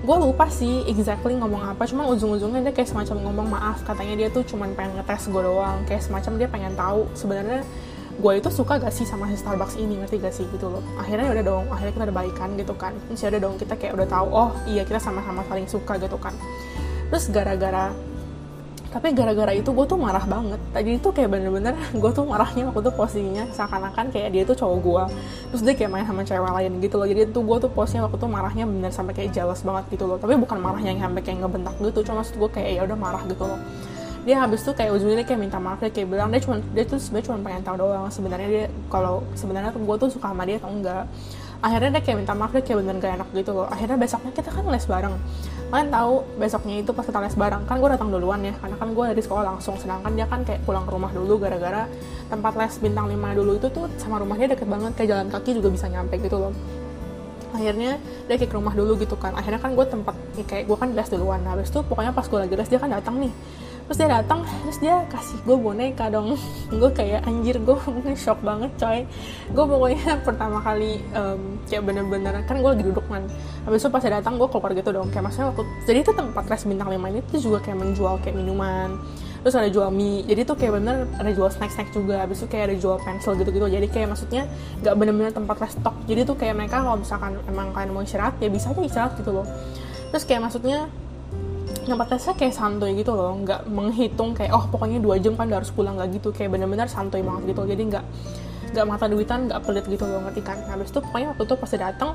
[0.00, 1.84] gue lupa sih exactly ngomong apa.
[1.84, 5.84] Cuma ujung-ujungnya dia kayak semacam ngomong maaf katanya dia tuh cuma pengen ngetes gue doang.
[5.84, 7.68] Kayak semacam dia pengen tahu sebenarnya
[8.20, 9.96] gue itu suka gak sih sama si Starbucks ini?
[9.96, 10.44] Ngerti gak sih?
[10.44, 10.84] Gitu loh.
[11.00, 12.92] Akhirnya ya udah dong akhirnya kita udah baikan gitu kan.
[13.08, 16.20] Terus ya udah dong kita kayak udah tahu oh iya kita sama-sama saling suka gitu
[16.20, 16.36] kan.
[17.08, 17.90] Terus gara-gara
[18.90, 20.60] tapi gara-gara itu gue tuh marah banget.
[20.74, 24.78] Tadi itu kayak bener-bener gue tuh marahnya waktu tuh posisinya seakan-akan kayak dia tuh cowok
[24.82, 25.04] gue
[25.54, 27.06] terus dia kayak main sama cewek lain gitu loh.
[27.08, 30.20] Jadi tuh gue tuh posnya waktu tuh marahnya bener sampai kayak jealous banget gitu loh.
[30.20, 31.98] Tapi bukan marahnya yang sampai kayak ngebentak gitu.
[32.04, 33.60] Cuma maksud gue kayak ya udah marah gitu loh
[34.20, 37.00] dia habis tuh kayak ujungnya kayak minta maaf dia kayak bilang dia cuma dia tuh
[37.00, 40.68] sebenarnya cuma pengen tahu doang sebenarnya dia kalau sebenarnya gue tuh suka sama dia atau
[40.68, 41.04] enggak.
[41.60, 43.68] Akhirnya dia kayak minta maaf dia kayak bener gak enak gitu loh.
[43.68, 45.16] Akhirnya besoknya kita kan les bareng.
[45.70, 48.88] Kalian tahu besoknya itu pas kita les bareng kan gue datang duluan ya karena kan
[48.92, 51.88] gue dari sekolah langsung sedangkan dia kan kayak pulang ke rumah dulu gara-gara
[52.28, 55.68] tempat les bintang 5 dulu itu tuh sama rumahnya deket banget kayak jalan kaki juga
[55.72, 56.52] bisa nyampe gitu loh.
[57.56, 57.96] Akhirnya
[58.28, 59.32] dia kayak ke rumah dulu gitu kan.
[59.32, 61.40] Akhirnya kan gue tempat ya kayak gue kan les duluan.
[61.44, 63.32] Nah, habis itu pokoknya pas gue lagi les dia kan datang nih
[63.90, 66.38] terus dia datang terus dia kasih gue boneka dong.
[66.70, 69.02] Gue kayak anjir gue mungkin shock banget coy.
[69.50, 73.26] Gue pokoknya pertama kali um, kayak bener-bener kan gue lagi duduk kan
[73.66, 75.10] habis itu pas dia datang gue keluar gitu dong.
[75.10, 78.38] Kayak maksudnya waktu jadi itu tempat res bintang lima ini tuh juga kayak menjual kayak
[78.38, 78.94] minuman.
[79.42, 80.22] Terus ada jual mie.
[80.22, 82.22] Jadi tuh kayak bener ada jual snack snack juga.
[82.22, 84.46] Habis itu kayak ada jual pensil gitu gitu jadi kayak maksudnya
[84.86, 88.46] nggak bener-bener tempat restock jadi tuh kayak mereka kalau misalkan emang kalian mau istirahat ya
[88.46, 89.46] bisa aja istirahat gitu loh.
[90.14, 90.86] Terus kayak maksudnya
[91.90, 93.34] tempat tesnya kayak santuy gitu loh.
[93.42, 96.30] Nggak menghitung kayak oh pokoknya dua jam kan udah harus pulang lagi gitu.
[96.30, 97.62] Kayak bener-bener santuy banget gitu.
[97.66, 98.04] Jadi nggak
[98.70, 100.58] nggak mata duitan nggak pelit gitu loh ngerti kan?
[100.70, 102.10] Habis itu pokoknya waktu itu pas dia datang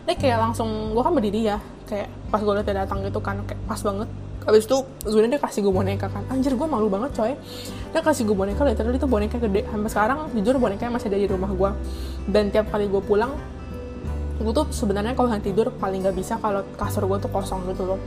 [0.00, 1.58] dia kayak langsung gue kan berdiri ya.
[1.86, 4.08] Kayak pas gue liat dia datang gitu kan kayak pas banget.
[4.40, 6.24] Habis itu sebenarnya dia kasih gue boneka kan.
[6.26, 7.32] Anjir gue malu banget coy.
[7.94, 9.62] Dia kasih gue boneka literally itu boneka gede.
[9.70, 11.70] Sampai sekarang jujur bonekanya masih ada di rumah gue
[12.34, 13.32] dan tiap kali gue pulang
[14.40, 18.00] gue tuh sebenarnya kalau tidur paling nggak bisa kalau kasur gue tuh kosong gitu loh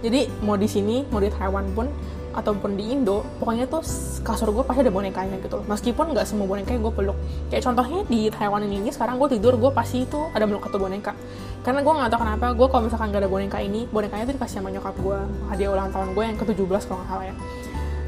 [0.00, 1.88] jadi mau di sini mau di Taiwan pun
[2.30, 3.82] ataupun di Indo pokoknya tuh
[4.22, 5.66] kasur gue pasti ada bonekanya gitu loh.
[5.66, 7.18] Meskipun nggak semua boneka yang gue peluk.
[7.50, 11.12] Kayak contohnya di Taiwan ini sekarang gue tidur gue pasti itu ada meluk satu boneka.
[11.66, 14.56] Karena gue nggak tahu kenapa gue kalau misalkan gak ada boneka ini bonekanya tuh dikasih
[14.62, 15.18] sama nyokap gue
[15.52, 17.34] hadiah ulang tahun gue yang ke-17 kalau nggak salah ya.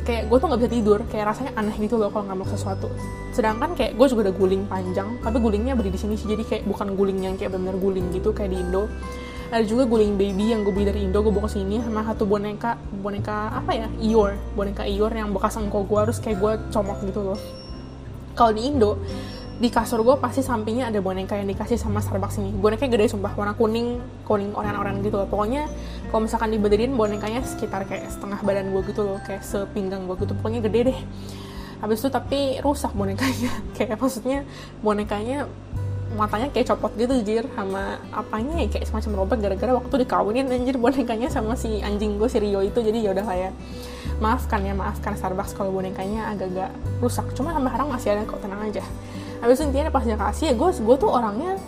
[0.03, 2.89] Kayak gue tuh nggak bisa tidur kayak rasanya aneh gitu loh kalau nggak mau sesuatu.
[3.35, 6.31] Sedangkan kayak gue juga udah guling panjang tapi gulingnya beri di sini sih.
[6.31, 8.87] Jadi kayak bukan guling yang kayak bener guling gitu kayak di Indo
[9.53, 12.25] ada juga guling baby yang gue beli dari Indo gue bawa ke sini sama satu
[12.25, 13.87] boneka boneka apa ya?
[14.01, 17.39] Ior boneka Ior yang bekas engkau gue harus kayak gue comot gitu loh.
[18.33, 18.97] Kalau di Indo
[19.61, 22.51] di kasur gue pasti sampingnya ada boneka yang dikasih sama Starbucks ini.
[22.57, 23.37] Bonekanya gede sumpah.
[23.37, 25.29] Warna kuning kuning orang-orang gitu loh.
[25.29, 25.69] Pokoknya
[26.09, 29.21] kalau misalkan diberdiriin bonekanya sekitar kayak setengah badan gue gitu loh.
[29.21, 30.33] Kayak sepinggang gue gitu.
[30.33, 30.99] Pokoknya gede deh.
[31.85, 33.53] Habis itu tapi rusak bonekanya.
[33.77, 34.47] Kayak maksudnya
[34.81, 35.51] bonekanya
[36.13, 40.77] matanya kayak copot gitu jir sama apanya ya kayak semacam robot gara-gara waktu dikawinin anjir
[40.77, 42.79] bonekanya sama si anjing gue si Rio itu.
[42.79, 43.51] Jadi yaudah lah ya.
[44.21, 46.71] Maafkan ya maafkan Starbucks kalau bonekanya agak-agak
[47.01, 47.27] rusak.
[47.33, 48.85] Cuma sampai sekarang masih ada kok tenang aja.
[49.43, 51.59] Habis itu intinya pas dia kasih ya gue gue tuh orangnya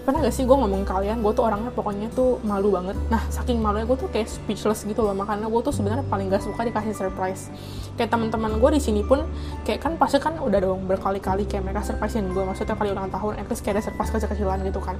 [0.00, 2.96] pernah gak sih gue ngomong kalian gue tuh orangnya pokoknya tuh malu banget.
[3.12, 6.42] Nah saking malunya gue tuh kayak speechless gitu loh makanya gue tuh sebenarnya paling gak
[6.44, 7.52] suka dikasih surprise.
[8.00, 9.22] Kayak teman-teman gue di sini pun
[9.68, 13.36] kayak kan pasti kan udah dong berkali-kali kayak mereka surprisein gue maksudnya kali ulang tahun
[13.36, 14.96] at least kayak ada surprise kecil-kecilan gitu kan.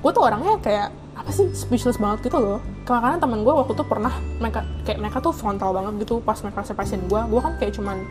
[0.00, 2.62] Gue tuh orangnya kayak apa sih speechless banget gitu loh.
[2.86, 6.62] Karena teman gue waktu itu pernah mereka kayak mereka tuh frontal banget gitu pas mereka
[6.62, 8.06] surprisein gue gue kan kayak cuman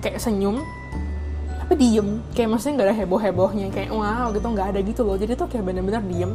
[0.00, 0.60] kayak senyum
[1.70, 2.18] tapi diem.
[2.34, 4.42] Kayak maksudnya nggak ada heboh hebohnya kayak wow gitu.
[4.42, 5.14] Nggak ada gitu loh.
[5.14, 6.34] Jadi tuh kayak bener-bener diem.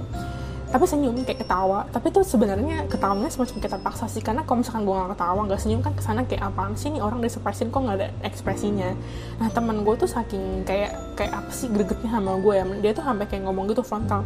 [0.72, 1.84] Tapi senyum kayak ketawa.
[1.92, 4.24] Tapi tuh sebenarnya ketawanya semacam kita paksa sih.
[4.24, 7.04] Karena kalau misalkan gue nggak ketawa nggak senyum kan ke sana kayak apaan sih nih
[7.04, 8.96] orang disurprisein kok nggak ada ekspresinya?
[9.44, 12.64] Nah teman gue tuh saking kayak kayak apa sih gregetnya sama gue ya.
[12.80, 14.24] Dia tuh sampai kayak ngomong gitu frontal.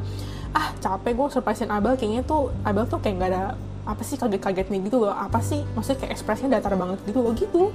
[0.53, 1.97] Ah capek gue surprisein Abel.
[1.97, 5.13] Kayaknya tuh Abel tuh kayak nggak ada apa sih kaget-kagetnya gitu loh.
[5.13, 5.63] Apa sih?
[5.75, 7.71] Maksudnya kayak ekspresinya datar banget gitu loh gitu.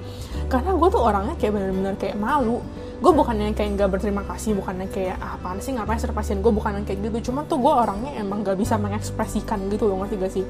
[0.52, 2.60] Karena gue tuh orangnya kayak bener-bener kayak malu.
[3.02, 5.74] Gue bukannya kayak nggak berterima kasih bukannya kayak ah, apaan sih?
[5.74, 7.32] Ngapain surprisein gue bukannya kayak gitu.
[7.32, 10.44] Cuma tuh gue orangnya emang nggak bisa mengekspresikan gitu loh ngerti gak sih?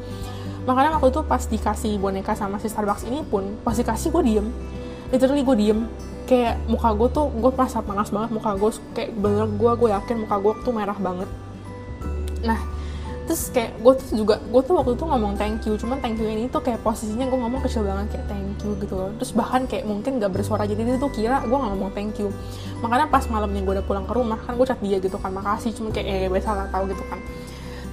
[0.64, 4.46] Makanya waktu itu pas dikasih boneka sama si Starbucks ini pun pas dikasih gue diem.
[5.12, 5.80] Literally gue diem.
[6.24, 10.16] Kayak muka gue tuh gue merasa panas banget muka gue kayak bener gue gue yakin
[10.24, 11.28] muka gue tuh merah banget.
[12.44, 12.73] Nah
[13.24, 16.28] terus kayak gue tuh juga gue tuh waktu itu ngomong thank you cuman thank you
[16.28, 19.10] ini tuh kayak posisinya gue ngomong kecil banget kayak thank you gitu loh.
[19.16, 22.28] Terus bahkan kayak mungkin gak bersuara jadi dia tuh kira gue gak ngomong thank you.
[22.84, 25.72] Makanya pas malamnya gue udah pulang ke rumah kan gue chat dia gitu kan makasih
[25.72, 27.20] cuma kayak eh biasa lah tau gitu kan.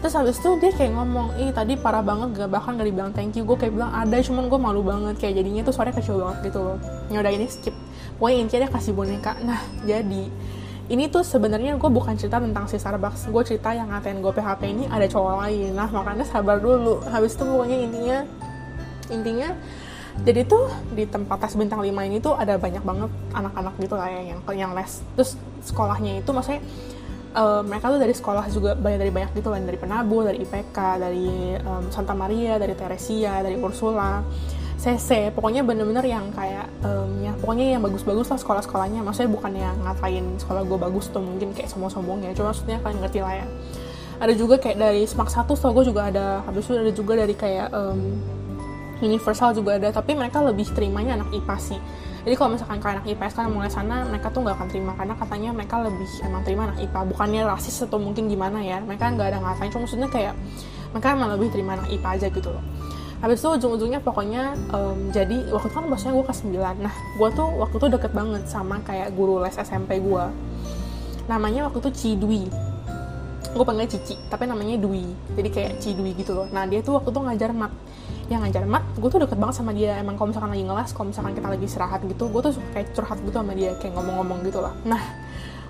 [0.01, 3.31] Terus habis itu dia kayak ngomong ih tadi parah banget gak bahkan gak dibilang thank
[3.39, 6.51] you gue kayak bilang ada cuman gue malu banget kayak jadinya tuh suaranya kecil banget
[6.51, 6.77] gitu loh.
[7.07, 7.75] Ya udah ini skip.
[8.19, 9.31] Pokoknya intinya dia kasih boneka.
[9.47, 10.23] Nah jadi
[10.91, 14.61] ini tuh sebenarnya gue bukan cerita tentang si Starbucks gue cerita yang ngatain gue PHP
[14.67, 15.71] ini ada cowok lain.
[15.71, 16.99] Nah makanya sabar dulu.
[17.07, 18.17] Habis itu pokoknya intinya
[19.07, 19.49] intinya
[20.27, 24.11] jadi tuh di tempat tes bintang 5 ini tuh ada banyak banget anak-anak gitu lah
[24.11, 24.99] ya yang yang les.
[25.15, 26.59] Terus sekolahnya itu maksudnya
[27.39, 30.77] uh, mereka tuh dari sekolah juga banyak dari banyak gitu kan dari Penabu dari IPK
[30.99, 34.19] dari um, Santa Maria dari Teresia dari Ursula
[34.81, 39.05] CC pokoknya bener-bener yang kayak um, ya pokoknya yang bagus-bagus lah sekolah-sekolahnya.
[39.05, 42.97] Maksudnya bukan yang ngatain sekolah gue bagus tuh mungkin kayak sombong-sombong ya cuma maksudnya kalian
[43.05, 43.47] ngerti lah ya.
[44.17, 46.41] Ada juga kayak dari Smak 1 tau gue juga ada.
[46.49, 48.17] Habis itu ada juga dari kayak um,
[49.05, 49.93] Universal juga ada.
[49.93, 51.79] Tapi mereka lebih terimanya anak IPA sih.
[52.25, 54.91] Jadi kalau misalkan kayak anak IPS kan mulai sana mereka tuh nggak akan terima.
[54.97, 58.81] Karena katanya mereka lebih emang terima anak IPA bukannya rasis atau mungkin gimana ya.
[58.81, 60.33] Mereka nggak ada ngatain cuma maksudnya kayak
[60.89, 62.65] mereka emang lebih terima anak IPA aja gitu loh
[63.21, 67.29] habis itu ujung-ujungnya pokoknya um, jadi waktu itu kan maksudnya gue kelas 9 nah gue
[67.37, 70.25] tuh waktu itu deket banget sama kayak guru les SMP gue
[71.29, 72.43] namanya waktu itu Cidwi.
[73.51, 75.07] Gue panggil Cici tapi namanya Dwi.
[75.35, 76.47] Jadi kayak Cidwi gitu loh.
[76.51, 77.71] Nah dia tuh waktu itu ngajar mat.
[78.31, 79.99] Yang ngajar mat gue tuh deket banget sama dia.
[79.99, 82.87] Emang kalau misalkan lagi ngelas kalau misalkan kita lagi istirahat gitu gue tuh suka kayak
[82.95, 85.03] curhat gitu sama dia kayak ngomong-ngomong gitu lah nah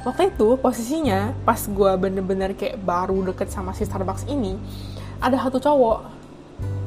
[0.05, 4.57] waktu itu posisinya pas gue bener-bener kayak baru deket sama si Starbucks ini
[5.21, 6.20] ada satu cowok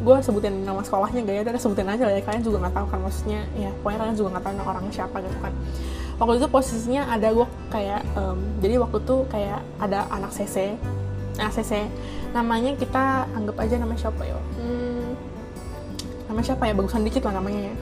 [0.04, 1.40] gue sebutin nama sekolahnya gak ya?
[1.48, 2.22] Udah sebutin aja lah ya.
[2.22, 5.38] Kalian juga nggak tahu kan maksudnya ya pokoknya kalian juga nggak tahu orang siapa gitu
[5.40, 5.52] kan.
[6.14, 10.78] Waktu itu posisinya ada gue kayak um, jadi waktu itu kayak ada anak CC
[11.34, 11.90] anak CC
[12.30, 14.38] namanya kita anggap aja nama siapa ya?
[14.58, 15.14] Hmm,
[16.30, 16.72] nama siapa ya?
[16.74, 17.74] Bagusan dikit lah namanya ya.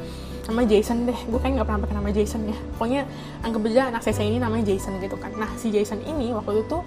[0.42, 1.18] Nama Jason deh.
[1.28, 2.56] Gue kayak nggak pernah pakai nama Jason ya.
[2.76, 3.02] Pokoknya
[3.44, 5.32] anggap aja anak CC ini namanya Jason gitu kan.
[5.36, 6.78] Nah si Jason ini waktu itu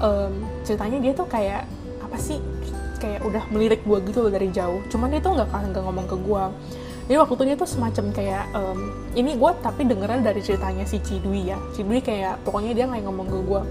[0.00, 0.32] um,
[0.64, 1.68] ceritanya dia tuh kayak
[2.00, 2.38] apa sih
[3.00, 4.80] kayak udah melirik gue gitu loh dari jauh.
[4.90, 6.44] Cuman dia tuh nggak nggak ngomong ke gue
[7.04, 10.96] jadi waktu itu dia tuh semacam kayak um, ini gue tapi dengeran dari ceritanya si
[11.04, 11.60] Cidwi ya.
[11.76, 13.62] Cidwi kayak pokoknya dia nggak ngomong ke gue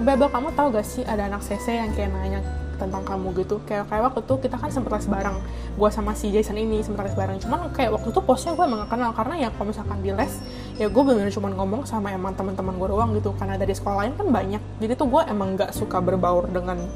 [0.00, 2.40] eh Bebel kamu tau gak sih ada anak CC yang kayak nanya
[2.80, 3.60] tentang kamu gitu?
[3.68, 5.36] Kayak kayak waktu itu kita kan sempet les bareng
[5.76, 7.36] gue sama si Jason ini sempet les bareng.
[7.44, 10.32] Cuman kayak waktu itu posnya gue emang kenal karena ya kalau misalkan di les
[10.80, 13.36] ya gue bener-bener cuma ngomong sama emang teman-teman gue doang gitu.
[13.36, 14.62] Karena dari sekolah lain kan banyak.
[14.80, 16.88] Jadi tuh gue emang gak suka berbaur dengan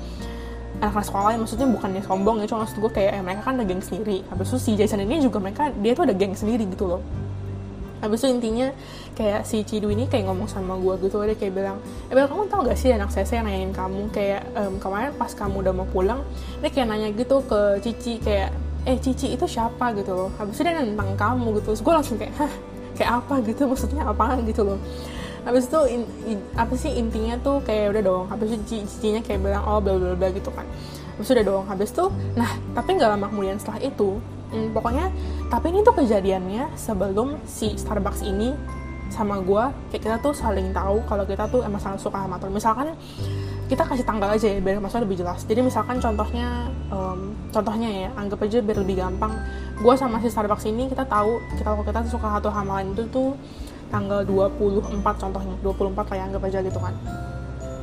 [0.83, 3.65] anak-anak sekolah yang maksudnya bukannya sombong ya cuma maksud gue kayak eh, mereka kan ada
[3.71, 4.27] geng sendiri.
[4.27, 7.03] Habis itu si Jason ini juga mereka dia tuh ada geng sendiri gitu loh.
[8.03, 8.75] Habis itu intinya
[9.15, 11.79] kayak si Cidu ini kayak ngomong sama gue gitu dia kayak bilang
[12.11, 15.31] eh Bel kamu tau gak sih anak saya yang nanyain kamu kayak um, kemarin pas
[15.31, 16.19] kamu udah mau pulang
[16.59, 18.51] dia kayak nanya gitu ke Cici kayak
[18.83, 19.95] eh Cici itu siapa?
[19.95, 20.31] gitu loh.
[20.35, 22.53] Habis itu dia nanya tentang kamu gitu terus gue langsung kayak hah
[22.99, 23.63] kayak apa gitu?
[23.71, 24.43] Maksudnya apaan?
[24.51, 24.83] gitu loh
[25.43, 28.25] habis itu in, in, apa sih intinya tuh kayak udah dong.
[28.31, 30.67] Habis itu cicinya kayak bilang oh bla bla bla gitu kan.
[31.19, 31.65] Habis itu udah dong.
[31.67, 32.05] Habis itu
[32.39, 35.09] nah tapi nggak lama kemudian setelah itu hmm, pokoknya
[35.49, 38.53] tapi ini tuh kejadiannya sebelum si Starbucks ini
[39.13, 42.97] sama gue kayak kita tuh saling tahu kalau kita tuh emang sangat suka sama misalkan
[43.69, 45.49] kita kasih tanggal aja ya biar maksudnya lebih jelas.
[45.49, 49.33] Jadi misalkan contohnya um, contohnya ya anggap aja biar lebih gampang.
[49.81, 53.09] Gue sama si Starbucks ini kita tahu kita kalau kita suka satu sama lain itu
[53.09, 53.33] tuh
[53.93, 55.57] tanggal 24 contohnya.
[55.61, 56.97] 24 lah ya anggap aja gitu kan.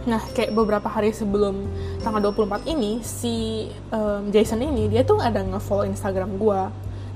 [0.10, 1.70] Nah kayak beberapa hari sebelum
[2.02, 6.62] tanggal 24 ini si um, Jason ini dia tuh ada nge-follow Instagram gue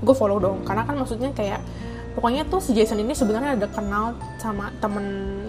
[0.04, 1.64] gue follow dong karena kan maksudnya kayak
[2.12, 5.04] pokoknya tuh si Jason ini sebenarnya ada kenal sama temen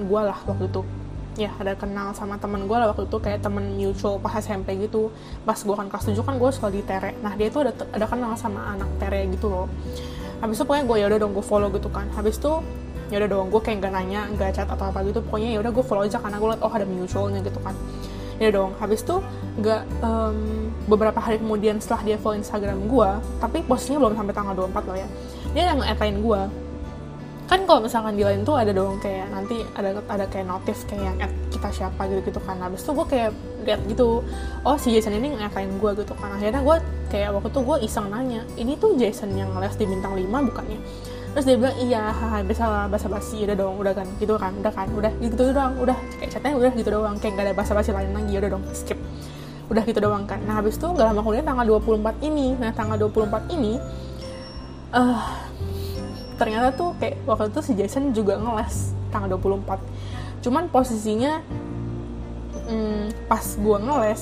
[0.10, 0.82] gue lah waktu itu.
[1.36, 5.12] Ya ada kenal sama temen gue lah waktu itu kayak temen mutual pas SMP gitu.
[5.44, 7.12] Pas gue kan kelas 7 kan gue sekolah di Tere.
[7.20, 9.68] Nah dia itu ada ada kenal sama anak Tere gitu loh.
[10.40, 12.08] Habis itu pokoknya gue ya udah dong gue follow gitu kan.
[12.16, 12.64] Habis itu
[13.14, 15.72] ya udah dong gue kayak gak nanya gak chat atau apa gitu pokoknya ya udah
[15.72, 17.76] gue follow aja karena gue liat oh ada mutualnya gitu kan.
[18.36, 19.24] Ya dong habis itu
[19.64, 24.54] gak um, beberapa hari kemudian setelah dia follow Instagram gue tapi posisinya belum sampai tanggal
[24.68, 25.08] 24 loh ya
[25.56, 26.42] dia yang nge gue
[27.46, 31.14] kan kalau misalkan di lain tuh ada dong kayak nanti ada ada kayak notif kayak
[31.14, 32.58] yang kita siapa gitu gitu kan.
[32.58, 33.32] Habis itu gue kayak
[33.66, 34.26] lihat gitu
[34.66, 36.34] oh si Jason ini ngatain gue gitu kan.
[36.34, 36.78] Akhirnya gue
[37.14, 40.80] kayak waktu itu gue iseng nanya ini tuh Jason yang les di bintang 5 bukannya
[41.36, 44.08] terus dia bilang iya haha bisa basa basi udah dong udah kan.
[44.16, 45.98] Gitu kan udah kan udah gitu doang udah.
[46.16, 48.98] Kayak chatnya udah gitu doang kayak gak ada basa basi lain lagi udah dong skip.
[49.68, 50.40] Udah gitu doang kan.
[50.48, 53.76] Nah habis itu gak lama kemudian tanggal 24 ini nah tanggal 24 ini
[54.96, 55.24] uh,
[56.40, 61.44] ternyata tuh kayak waktu itu si Jason juga ngeles tanggal 24 cuman posisinya
[62.68, 64.22] hmm, pas gue ngeles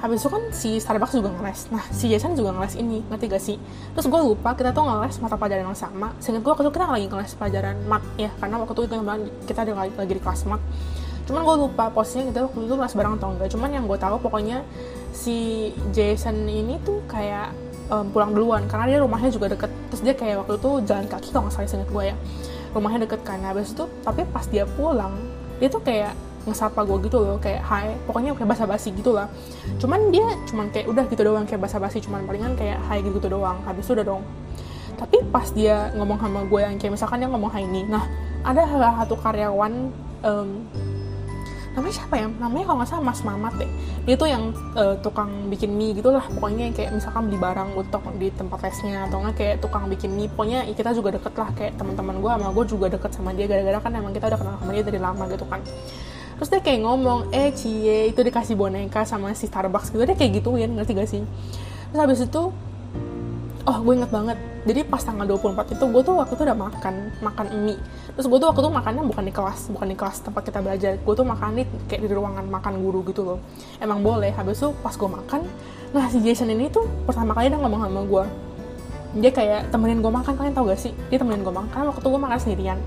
[0.00, 1.68] habis itu kan si Starbucks juga ngeles.
[1.68, 3.56] Nah si Jason juga ngeles ini ngerti gak sih?
[3.92, 6.16] Terus gue lupa kita tuh ngeles mata pelajaran yang sama.
[6.18, 8.94] Sehingga gue waktu itu kita lagi ngeles pelajaran mat ya karena waktu itu
[9.44, 10.62] kita ada lagi, lagi di kelas mat
[11.30, 13.48] cuman gue lupa posisinya kita waktu itu ngeles bareng atau enggak.
[13.54, 14.66] Cuman yang gue tahu pokoknya
[15.14, 17.54] si Jason ini tuh kayak
[17.86, 19.70] um, pulang duluan karena dia rumahnya juga deket.
[19.94, 22.16] Terus dia kayak waktu itu jalan kaki kalau nggak salah inget gue ya.
[22.74, 23.38] Rumahnya deket kan.
[23.46, 25.14] Habis itu tapi pas dia pulang
[25.62, 26.18] dia tuh kayak
[26.50, 29.30] ngesapa gue gitu loh kayak hai pokoknya kayak basa-basi gitu lah.
[29.78, 33.62] Cuman dia cuman kayak udah gitu doang kayak basa-basi cuman palingan kayak hai gitu, doang.
[33.62, 34.22] Habis itu udah dong.
[34.98, 38.04] Tapi pas dia ngomong sama gue yang kayak misalkan dia ngomong hai ini nah
[38.44, 39.72] ada salah satu karyawan
[40.24, 40.48] um,
[41.70, 42.26] namanya siapa ya?
[42.26, 43.70] Namanya kalau nggak salah Mas Mamat deh.
[44.04, 48.02] Dia tuh yang uh, tukang bikin mie gitu lah pokoknya kayak misalkan beli barang untuk
[48.18, 50.28] di tempat lesnya atau nggak kayak tukang bikin mie.
[50.28, 53.78] Pokoknya kita juga deket lah kayak teman-teman gue sama gue juga deket sama dia gara-gara
[53.80, 55.60] kan emang kita udah kenal sama dia dari lama gitu kan
[56.40, 60.00] terus dia kayak ngomong eh cie itu dikasih boneka sama si Starbucks gitu.
[60.08, 61.20] Dia kayak gituin ngerti gak sih?
[61.92, 62.48] Terus habis itu
[63.68, 64.40] oh gue inget banget.
[64.64, 67.76] Jadi pas tanggal 24 itu gue tuh waktu itu udah makan makan mie.
[68.16, 70.96] Terus gue tuh waktu itu makannya bukan di kelas bukan di kelas tempat kita belajar.
[71.04, 73.38] Gue tuh makan di kayak di ruangan makan guru gitu loh.
[73.76, 74.32] Emang boleh.
[74.32, 75.44] Habis itu pas gue makan
[75.92, 78.24] nah si Jason ini tuh pertama kali dia ngomong sama gue
[79.20, 80.32] dia kayak temenin gue makan.
[80.40, 80.96] Kalian tau gak sih?
[81.12, 82.78] Dia temenin gue makan waktu itu gue makan sendirian.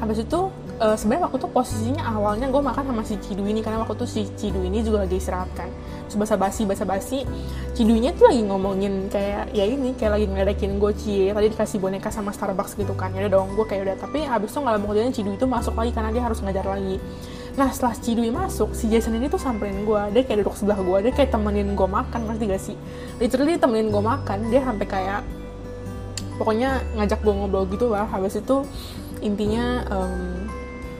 [0.00, 0.40] Habis itu
[0.80, 4.06] uh, sebenarnya waktu itu posisinya awalnya gue makan sama si Cidu ini karena waktu itu
[4.06, 5.68] si Cidu ini juga lagi istirahat kan.
[6.06, 7.26] Terus basa basi basa basi
[7.74, 12.08] Cidunya tuh lagi ngomongin kayak ya ini kayak lagi ngeledekin gue cie tadi dikasih boneka
[12.08, 13.12] sama Starbucks gitu kan.
[13.12, 13.96] Ya dong gue kayak udah.
[14.00, 16.96] Tapi habis itu nggak lama kemudian Cidu itu masuk lagi karena dia harus ngajar lagi.
[17.56, 21.08] Nah setelah Cidui masuk si Jason ini tuh samperin gue dia kayak duduk sebelah gue
[21.08, 22.76] dia kayak temenin gue makan ngerti gak sih?
[23.16, 25.20] Literally temenin gue makan dia sampai kayak
[26.36, 28.60] pokoknya ngajak gue ngobrol gitu lah habis itu
[29.24, 30.45] intinya um,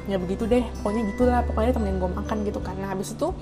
[0.06, 2.78] ya begitu deh pokoknya gitulah pokoknya temenin gue makan gitu kan.
[2.78, 3.34] Nah habis itu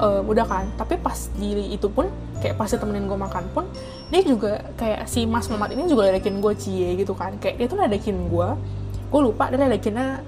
[0.00, 2.08] um, udah kan tapi pas di itu pun
[2.40, 3.64] kayak pas temenin gue makan pun
[4.08, 7.36] dia juga kayak si mas mamat ini juga ledekin gue cie gitu kan.
[7.36, 8.48] Kayak dia tuh ledekin gue
[9.10, 10.24] gue lupa dia ledekinnya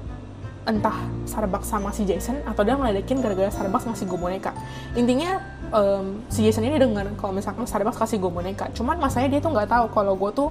[0.63, 0.95] entah
[1.27, 4.55] Starbucks sama si Jason atau dia ngeledekin gara-gara Starbucks ngasih gue boneka.
[4.95, 5.43] Intinya
[5.75, 8.71] um, si Jason ini denger kalau misalkan Starbucks kasih gue boneka.
[8.71, 10.49] Cuman masanya dia tuh nggak tahu kalau gue tuh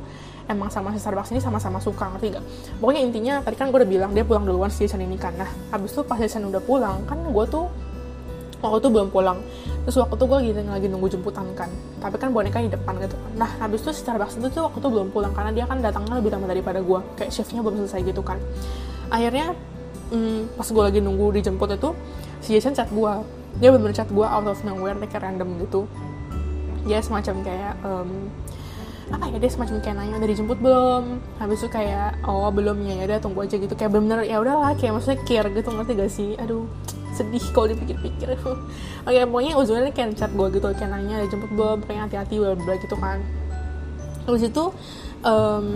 [0.51, 2.43] emang sama si Starbucks ini sama-sama suka ngerti gak
[2.77, 5.33] pokoknya intinya tadi kan gue udah bilang dia pulang duluan si Jason ini kan.
[5.39, 7.65] Nah habis itu pas Jason udah pulang kan gue tuh
[8.61, 9.41] waktu itu belum pulang.
[9.81, 11.69] Terus waktu itu gue lagi, lagi nunggu jemputan kan.
[11.97, 13.31] Tapi kan boneka di depan gitu kan.
[13.39, 16.21] Nah habis itu si Starbucks itu tuh waktu itu belum pulang karena dia kan datangnya
[16.21, 18.37] lebih lama daripada gue kayak shiftnya belum selesai gitu kan.
[19.09, 19.57] Akhirnya
[20.13, 21.89] hmm, pas gue lagi nunggu dijemput itu
[22.45, 23.13] si Jason chat gue
[23.59, 25.89] dia bener-bener chat gue out of nowhere kayak random gitu.
[26.85, 28.29] Dia semacam kayak um,
[29.11, 31.03] apa ya dia semacam kayak nanya udah dijemput belum?
[31.37, 33.73] Habis itu kayak oh belum ya udah tunggu aja gitu.
[33.75, 36.29] Kayak bener-bener ya udahlah kayak maksudnya care gitu ngerti gak sih?
[36.39, 36.65] Aduh
[37.11, 38.39] sedih kalau dipikir-pikir.
[39.07, 41.79] Oke pokoknya ujungnya kayak chat gue gitu kayak nanya dijemput belum?
[41.83, 43.19] Kayak hati-hati bla bla gitu kan.
[44.25, 44.63] Habis itu
[45.27, 45.67] um,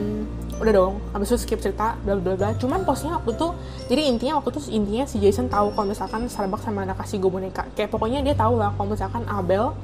[0.63, 0.93] udah dong.
[1.11, 3.51] Habis itu skip cerita bla bla bla cuman posnya waktu tuh
[3.91, 7.31] jadi intinya waktu tuh intinya si Jason tahu kalau misalkan Starbucks sama anak kasih gue
[7.31, 7.67] boneka.
[7.75, 9.75] Kayak pokoknya dia tahu lah kalau misalkan Abel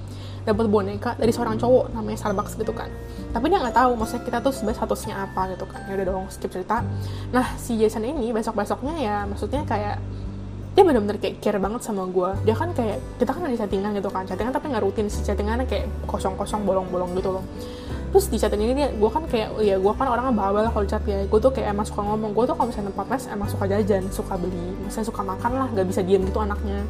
[0.41, 2.89] dapat boneka dari seorang cowok namanya Starbucks gitu kan.
[3.31, 5.85] Tapi dia nggak tahu maksudnya kita tuh sebenarnya statusnya apa gitu kan.
[5.85, 6.81] Ya udah dong skip cerita.
[7.29, 10.01] Nah si Jason ini besok besoknya ya maksudnya kayak
[10.71, 14.09] dia benar-benar kayak care banget sama gue dia kan kayak kita kan ada chattingan gitu
[14.09, 14.23] kan.
[14.25, 17.45] Chattingan tapi nggak rutin si chattingannya kayak kosong-kosong bolong-bolong gitu loh.
[18.11, 21.03] Terus di chatting ini dia gue kan kayak ya gue kan orangnya bawel kalau chat
[21.07, 21.23] ya.
[21.29, 22.35] Gue tuh kayak emang suka ngomong.
[22.35, 24.67] Gue tuh kalau misalnya tempat les emang suka jajan suka beli.
[24.83, 26.83] Misalnya suka makan lah gak bisa diem gitu anaknya.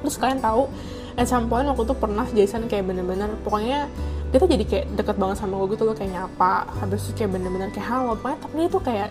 [0.00, 0.72] Terus kalian tahu
[1.16, 3.88] at some point waktu tuh pernah Jason kayak bener-bener pokoknya
[4.32, 7.36] dia tuh jadi kayak deket banget sama gue gitu loh kayak nyapa habis itu kayak
[7.36, 9.08] bener-bener kayak halo pokoknya tapi dia tuh kayak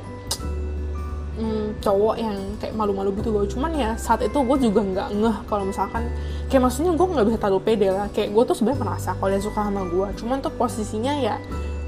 [1.41, 3.45] hmm, cowok yang kayak malu-malu gitu loh.
[3.49, 6.05] Cuman ya saat itu gue juga nggak ngeh kalau misalkan
[6.47, 8.07] kayak maksudnya gue nggak bisa terlalu pede lah.
[8.13, 11.35] Kayak gue tuh sebenarnya merasa kalau dia suka sama gue cuman tuh posisinya ya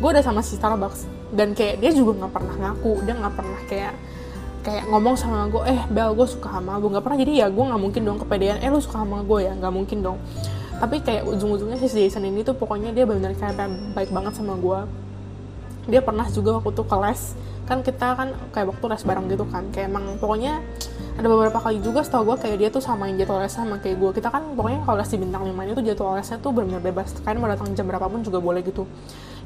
[0.02, 1.06] gue udah sama si Starbucks.
[1.34, 3.94] Dan kayak dia juga nggak pernah ngaku dia nggak pernah kayak
[4.64, 7.64] kayak ngomong sama gue eh Bel gue suka sama gue nggak pernah jadi ya gue
[7.68, 9.54] nggak mungkin dong kepedean eh lu suka sama gue ya?
[9.54, 10.18] Nggak mungkin dong.
[10.80, 13.56] Tapi kayak ujung-ujungnya si Jason ini tuh pokoknya dia benar-benar kayak
[13.94, 14.80] baik banget sama gue.
[15.92, 17.22] Dia pernah juga waktu tuh ke les.
[17.64, 20.60] Kan kita kan kayak waktu les bareng gitu kan kayak emang pokoknya
[21.16, 24.12] ada beberapa kali juga setahu gue kayak dia tuh samain jadwal les sama kayak gue.
[24.20, 27.16] Kita kan pokoknya kalau les di bintang 5 itu jadwal lesnya tuh benar-benar bebas.
[27.24, 28.88] Kalian mau datang jam berapapun juga boleh gitu.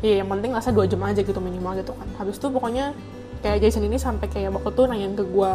[0.02, 2.08] Ya yang penting lesnya dua jam aja gitu minimal gitu kan.
[2.18, 2.94] Habis itu pokoknya
[3.42, 5.54] kayak Jason ini sampai kayak waktu tuh nanyain ke gue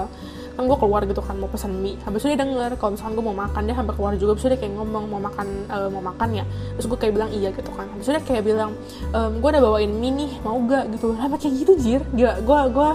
[0.53, 1.97] kan gue keluar gitu kan mau pesen mie.
[2.05, 4.31] Habis itu dia denger kalau misalkan gue mau makan dia sampai keluar juga.
[4.37, 6.45] Habis itu dia kayak ngomong mau makan uh, mau makan ya?
[6.77, 7.89] Terus gue kayak bilang iya gitu kan.
[7.89, 8.71] Habis itu dia kayak bilang
[9.17, 11.17] ehm, gue udah bawain mie nih mau gak gitu.
[11.17, 12.03] Apa kayak gitu jir?
[12.13, 12.91] Gila gue gue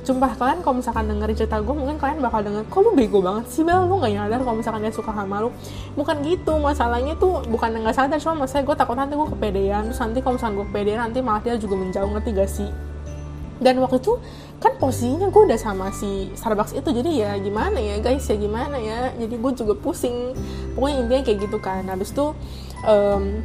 [0.00, 3.44] Sumpah kalian kalau misalkan dengerin cerita gue mungkin kalian bakal denger kok lu bego banget
[3.52, 3.84] sih Bel?
[3.84, 5.52] Lu gak nyadar kalau misalkan dia suka sama lu?
[5.94, 9.92] Bukan gitu masalahnya tuh bukan nggak sadar cuma maksudnya gue takut nanti gue kepedean.
[9.92, 12.89] Terus nanti kalau misalkan gue kepedean nanti malah dia juga menjauh ngerti gak sih
[13.60, 14.16] dan waktu itu
[14.60, 18.76] kan posisinya gue udah sama si Starbucks itu jadi ya gimana ya guys ya gimana
[18.76, 19.12] ya.
[19.16, 20.36] Jadi gue juga pusing.
[20.76, 21.84] Pokoknya intinya kayak gitu kan.
[21.88, 22.32] Habis itu
[22.84, 23.44] um,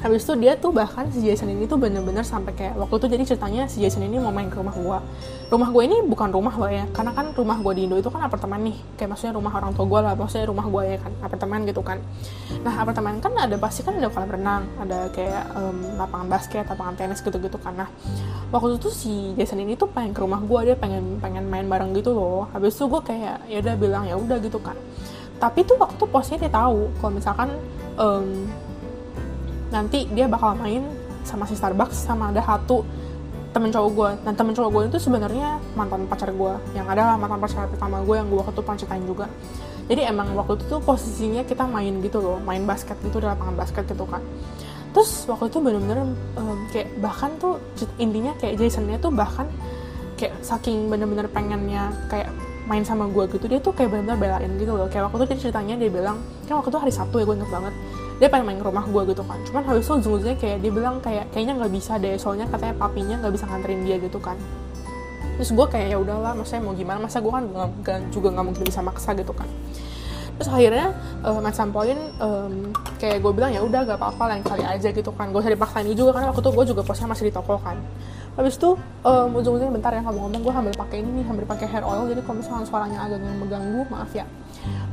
[0.00, 3.24] habis itu dia tuh bahkan si Jason ini tuh bener-bener sampai kayak waktu itu jadi
[3.28, 4.98] ceritanya si Jason ini mau main ke rumah gue
[5.50, 8.22] rumah gue ini bukan rumah loh ya karena kan rumah gue di Indo itu kan
[8.22, 8.76] apartemen nih.
[8.94, 11.98] Kayak maksudnya rumah orang tua gue lah maksudnya rumah gue ya kan apartemen gitu kan.
[12.62, 16.94] Nah apartemen kan ada pasti kan ada kolam renang ada kayak um, lapangan basket lapangan
[16.94, 17.74] tenis gitu-gitu kan.
[17.74, 17.88] Nah
[18.54, 21.90] waktu itu si Jason ini tuh pengen ke rumah gue dia pengen pengen main bareng
[21.98, 22.46] gitu loh.
[22.54, 24.78] Habis itu gue kayak ya udah bilang ya udah gitu kan.
[25.42, 27.48] Tapi tuh waktu posnya dia tahu kalau misalkan
[27.98, 28.46] um,
[29.70, 30.82] nanti dia bakal main
[31.22, 32.82] sama si Starbucks sama ada satu
[33.50, 37.42] temen cowok gue dan temen cowok gue itu sebenarnya mantan pacar gue yang adalah mantan
[37.42, 39.26] pacar pertama gue yang gue waktu itu pancitain juga.
[39.90, 43.58] Jadi emang waktu itu tuh posisinya kita main gitu loh main basket gitu di lapangan
[43.58, 44.22] basket gitu kan.
[44.94, 47.58] Terus waktu itu bener-bener um, kayak bahkan tuh
[47.98, 49.50] intinya kayak Jasonnya tuh bahkan
[50.14, 52.30] kayak saking bener-bener pengennya kayak
[52.70, 54.86] main sama gue gitu dia tuh kayak bener-bener belain gitu loh.
[54.86, 57.50] Kayak waktu itu dia ceritanya dia bilang kan waktu itu hari Sabtu ya gue inget
[57.50, 57.74] banget
[58.20, 59.40] dia pengen main ke rumah gue gitu kan.
[59.48, 63.16] Cuman habis itu ujung-ujungnya kayak dia bilang kayak kayaknya nggak bisa deh soalnya katanya papinya
[63.24, 64.36] nggak bisa nganterin dia gitu kan.
[65.40, 67.00] Terus gue kayak ya udahlah maksudnya mau gimana?
[67.00, 67.48] Masa gue kan
[68.12, 69.48] juga nggak mungkin bisa maksa gitu kan
[70.40, 74.40] terus akhirnya um, at some point um, kayak gue bilang ya udah gak apa-apa lain
[74.40, 75.28] kali aja gitu kan.
[75.28, 77.76] Gue usah dipaksain juga karena waktu itu gue juga posnya masih di toko kan.
[78.40, 78.72] Habis itu
[79.04, 82.24] um, ujung-ujungnya bentar ya ngomong-ngomong gue sambil pakai ini nih sambil pakai hair oil jadi
[82.24, 84.24] kalau misalnya suaranya agak mengganggu maaf ya.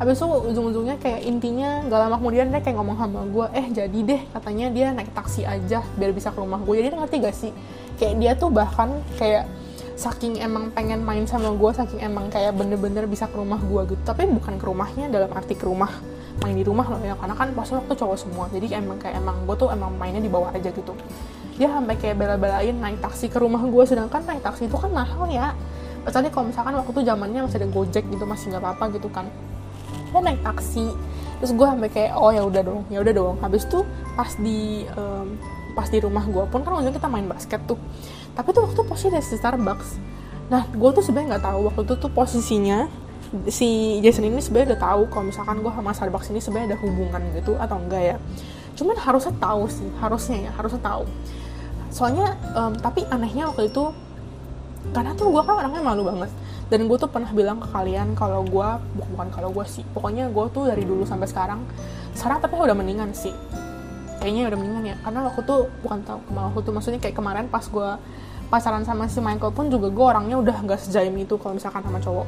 [0.04, 4.00] Habis itu ujung-ujungnya kayak intinya gak lama kemudian dia kayak ngomong sama gue eh jadi
[4.04, 7.52] deh katanya dia naik taksi aja biar bisa ke rumah gue jadi ngerti gak sih?
[7.96, 9.48] Kayak dia tuh bahkan kayak
[9.98, 14.02] saking emang pengen main sama gue saking emang kayak bener-bener bisa ke rumah gue gitu.
[14.06, 15.90] Tapi bukan ke rumahnya dalam arti ke rumah
[16.46, 17.18] main di rumah loh ya.
[17.18, 18.46] Karena kan pasti waktu cowok semua.
[18.54, 20.94] Jadi emang kayak emang gue tuh emang mainnya di bawah aja gitu.
[21.58, 25.26] Dia sampai kayak bela-belain naik taksi ke rumah gue sedangkan naik taksi itu kan mahal
[25.34, 25.58] ya.
[26.06, 29.26] Misalnya kalau misalkan waktu itu zamannya masih ada gojek gitu masih nggak apa-apa gitu kan.
[30.14, 30.94] Dia naik taksi.
[31.42, 33.36] Terus gue sampai kayak oh ya udah dong ya udah dong.
[33.42, 33.82] Habis itu
[34.14, 35.34] pas di um,
[35.74, 37.78] pas di rumah gue pun kan waktu kita main basket tuh
[38.38, 39.89] tapi tuh waktu posisi di Starbucks
[40.47, 42.88] nah gue tuh sebenarnya nggak tahu waktu itu tuh posisinya
[43.52, 47.21] si Jason ini sebenarnya udah tahu kalau misalkan gue sama Starbucks ini sebenarnya ada hubungan
[47.36, 48.17] gitu atau enggak ya.
[48.78, 51.04] Cuman harusnya tahu sih harusnya ya harusnya tahu.
[51.91, 53.91] Soalnya um, tapi anehnya waktu itu
[54.95, 56.32] karena tuh gue kan orangnya malu banget.
[56.68, 60.45] Dan gue tuh pernah bilang ke kalian kalau gue bukan kalau gue sih pokoknya gue
[60.51, 61.64] tuh dari dulu sampai sekarang
[62.12, 63.36] sekarang tapi udah mendingan sih.
[64.24, 67.64] Kayaknya udah mendingan ya karena waktu tuh bukan tau waktu tuh maksudnya kayak kemarin pas
[67.68, 67.89] gue
[68.48, 72.00] pacaran sama si Michael pun juga gue orangnya udah nggak sejaim itu kalau misalkan sama
[72.00, 72.28] cowok.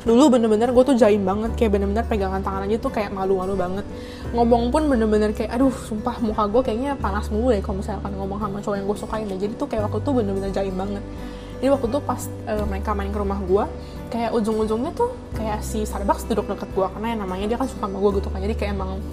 [0.00, 3.84] Dulu bener-bener gue tuh jaim banget kayak bener-bener pegangan tangan aja tuh kayak malu-malu banget.
[4.32, 8.40] Ngomong pun bener-bener kayak aduh sumpah muka gue kayaknya panas mulu ya kalau misalkan ngomong
[8.40, 9.38] sama cowok yang gue sukain deh.
[9.38, 11.04] Jadi tuh kayak waktu tuh bener-bener jaim banget.
[11.60, 13.64] Jadi waktu tuh pas uh, mereka main ke rumah gue
[14.08, 17.84] kayak ujung-ujungnya tuh kayak si Starbucks duduk deket gue karena yang namanya dia kan suka
[17.84, 18.40] sama gue gitu kan.
[18.40, 19.04] Jadi kayak emang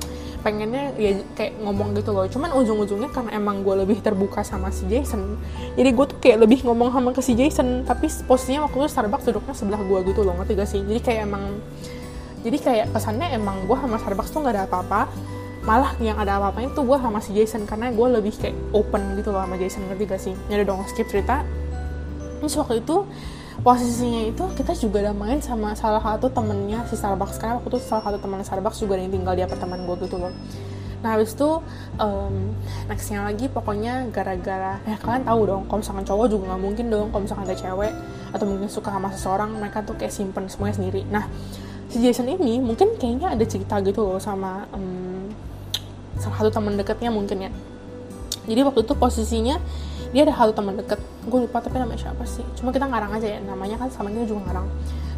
[0.47, 2.23] pengennya ya kayak ngomong gitu loh.
[2.31, 5.35] Cuman ujung-ujungnya karena emang gue lebih terbuka sama si Jason
[5.75, 9.27] jadi gue tuh kayak lebih ngomong sama ke si Jason tapi posisinya waktu itu Starbucks
[9.27, 10.79] duduknya sebelah gue gitu loh ngerti gak sih?
[10.87, 11.43] Jadi kayak emang
[12.47, 15.11] jadi kayak kesannya emang gue sama Starbucks tuh nggak ada apa-apa
[15.67, 19.35] malah yang ada apa-apanya tuh gue sama si Jason karena gue lebih kayak open gitu
[19.35, 20.33] loh sama Jason ngerti gak sih?
[20.47, 21.43] Nyari dong skip cerita.
[22.39, 23.03] Terus waktu itu
[23.61, 27.41] posisinya itu kita juga udah main sama salah satu temennya si Starbucks.
[27.41, 30.33] Karena waktu itu salah satu teman Starbucks juga yang tinggal di apartemen gue gitu loh
[30.97, 31.61] nah habis itu
[32.01, 32.35] um,
[32.89, 37.07] nextnya lagi pokoknya gara-gara ya kalian tahu dong kalau misalkan cowok juga nggak mungkin dong
[37.13, 37.93] kalau misalkan ada cewek
[38.33, 41.05] atau mungkin suka sama seseorang mereka tuh kayak simpen semuanya sendiri.
[41.07, 41.29] Nah
[41.87, 45.29] si Jason ini mungkin kayaknya ada cerita gitu loh sama um,
[46.17, 47.51] salah satu teman dekatnya mungkin ya.
[48.49, 49.61] Jadi waktu itu posisinya
[50.13, 50.99] dia ada satu teman deket.
[51.27, 52.45] Gue lupa tapi namanya siapa sih.
[52.55, 54.67] Cuma kita ngarang aja ya namanya kan sama kita juga ngarang.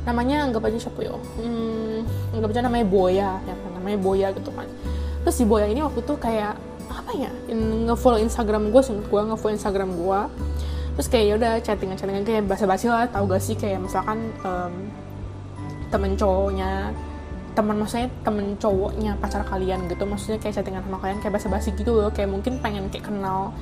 [0.08, 3.70] Namanya anggap aja siapa yo hmm, anggap aja namanya Boya ya kan?
[3.78, 4.66] Namanya Boya gitu kan.
[5.28, 6.56] Terus si Boya ini waktu itu kayak
[6.90, 10.20] apa ya ngefollow Instagram gue sih gue ngefollow Instagram gue
[10.98, 13.56] terus kayak ya udah chattingan chattingan kayak basa-basi lah tau gak sih?
[13.56, 14.74] Kayak misalkan um,
[15.88, 16.92] temen cowoknya
[17.56, 20.04] teman maksudnya temen cowoknya pacar kalian gitu.
[20.04, 22.12] Maksudnya kayak chattingan sama kalian kayak basa-basi gitu loh.
[22.12, 23.56] Kayak mungkin pengen kayak kenal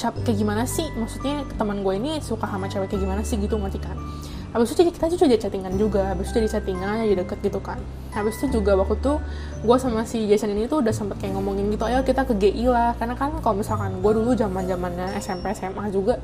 [0.00, 0.88] kayak gimana sih?
[0.96, 4.00] Maksudnya teman gue ini suka sama cewek kayak gimana sih gitu ngerti kan?
[4.50, 7.78] Habis itu kita juga jadi chattingan juga habis itu jadi chattingan jadi deket gitu kan.
[8.10, 9.22] Habis itu juga waktu tuh
[9.62, 12.66] gue sama si Jason ini tuh udah sempet kayak ngomongin gitu ayo kita ke GI
[12.66, 12.96] lah.
[12.98, 16.18] Karena kan kalau misalkan gue dulu zaman zamannya SMP SMA juga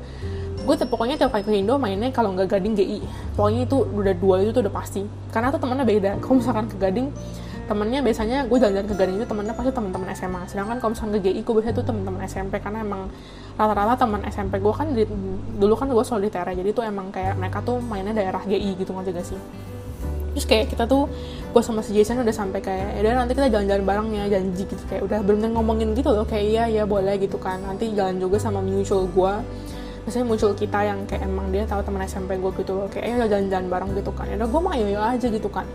[0.57, 2.99] gue tuh pokoknya tiap kali ke Indo mainnya kalau nggak Gading GI
[3.39, 5.07] pokoknya itu udah dua itu tuh udah pasti.
[5.31, 6.11] Karena tuh temennya beda.
[6.19, 7.07] Kalau misalkan ke Gading
[7.67, 11.19] temennya biasanya gue jalan-jalan ke Gading itu temennya pasti teman-teman SMA sedangkan kalau misalkan ke
[11.27, 13.11] GI gue biasanya tuh teman-teman SMP karena emang
[13.59, 15.03] rata-rata teman SMP gue kan di,
[15.59, 18.79] dulu kan gue selalu di Tera jadi tuh emang kayak mereka tuh mainnya daerah GI
[18.79, 19.39] gitu ngerti gak sih?
[20.37, 21.09] Terus kayak kita tuh
[21.49, 24.83] gue sama si Jason udah sampai kayak ya nanti kita jalan-jalan bareng ya janji gitu.
[24.85, 27.57] Kayak udah bener-bener ngomongin gitu loh kayak iya ya boleh gitu kan.
[27.65, 29.33] Nanti jalan juga sama mutual gue
[30.05, 33.25] misalnya muncul kita yang kayak emang dia tahu teman SMP gue gitu loh kayak ya
[33.25, 34.29] jalan-jalan bareng gitu kan.
[34.29, 35.65] Ya udah gue mah ayo aja gitu kan.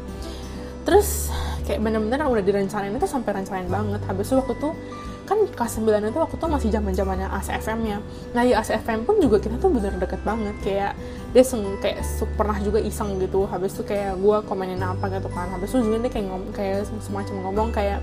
[0.86, 1.34] Terus
[1.64, 4.00] kayak bener-bener udah direncanain itu sampai rencanain banget.
[4.06, 4.74] Habis itu waktu tuh
[5.22, 7.98] kan kelas 9 itu waktu itu masih zaman zamannya ACFM ya.
[8.34, 10.54] Nah di ACFM pun juga kita tuh bener deket banget.
[10.60, 10.92] Kayak
[11.30, 12.02] dia seng, kayak
[12.34, 13.46] pernah juga iseng gitu.
[13.46, 15.48] Habis itu kayak gue komenin apa gitu kan.
[15.54, 18.02] Habis itu juga dia kayak ngom kayak semacam ngomong kayak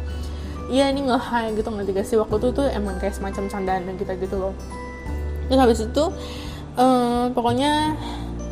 [0.69, 1.17] iya ini nge
[1.57, 4.53] gitu ngerti gak waktu itu tuh emang kayak semacam candaan kita gitu loh.
[5.49, 6.03] Terus habis itu
[6.77, 7.97] um, pokoknya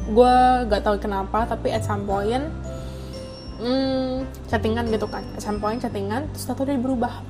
[0.08, 0.36] gue
[0.72, 2.48] gak tahu kenapa tapi at some point
[3.62, 5.24] hmm, chattingan gitu kan.
[5.42, 7.22] Some point chattingan terus tahu dia berubah.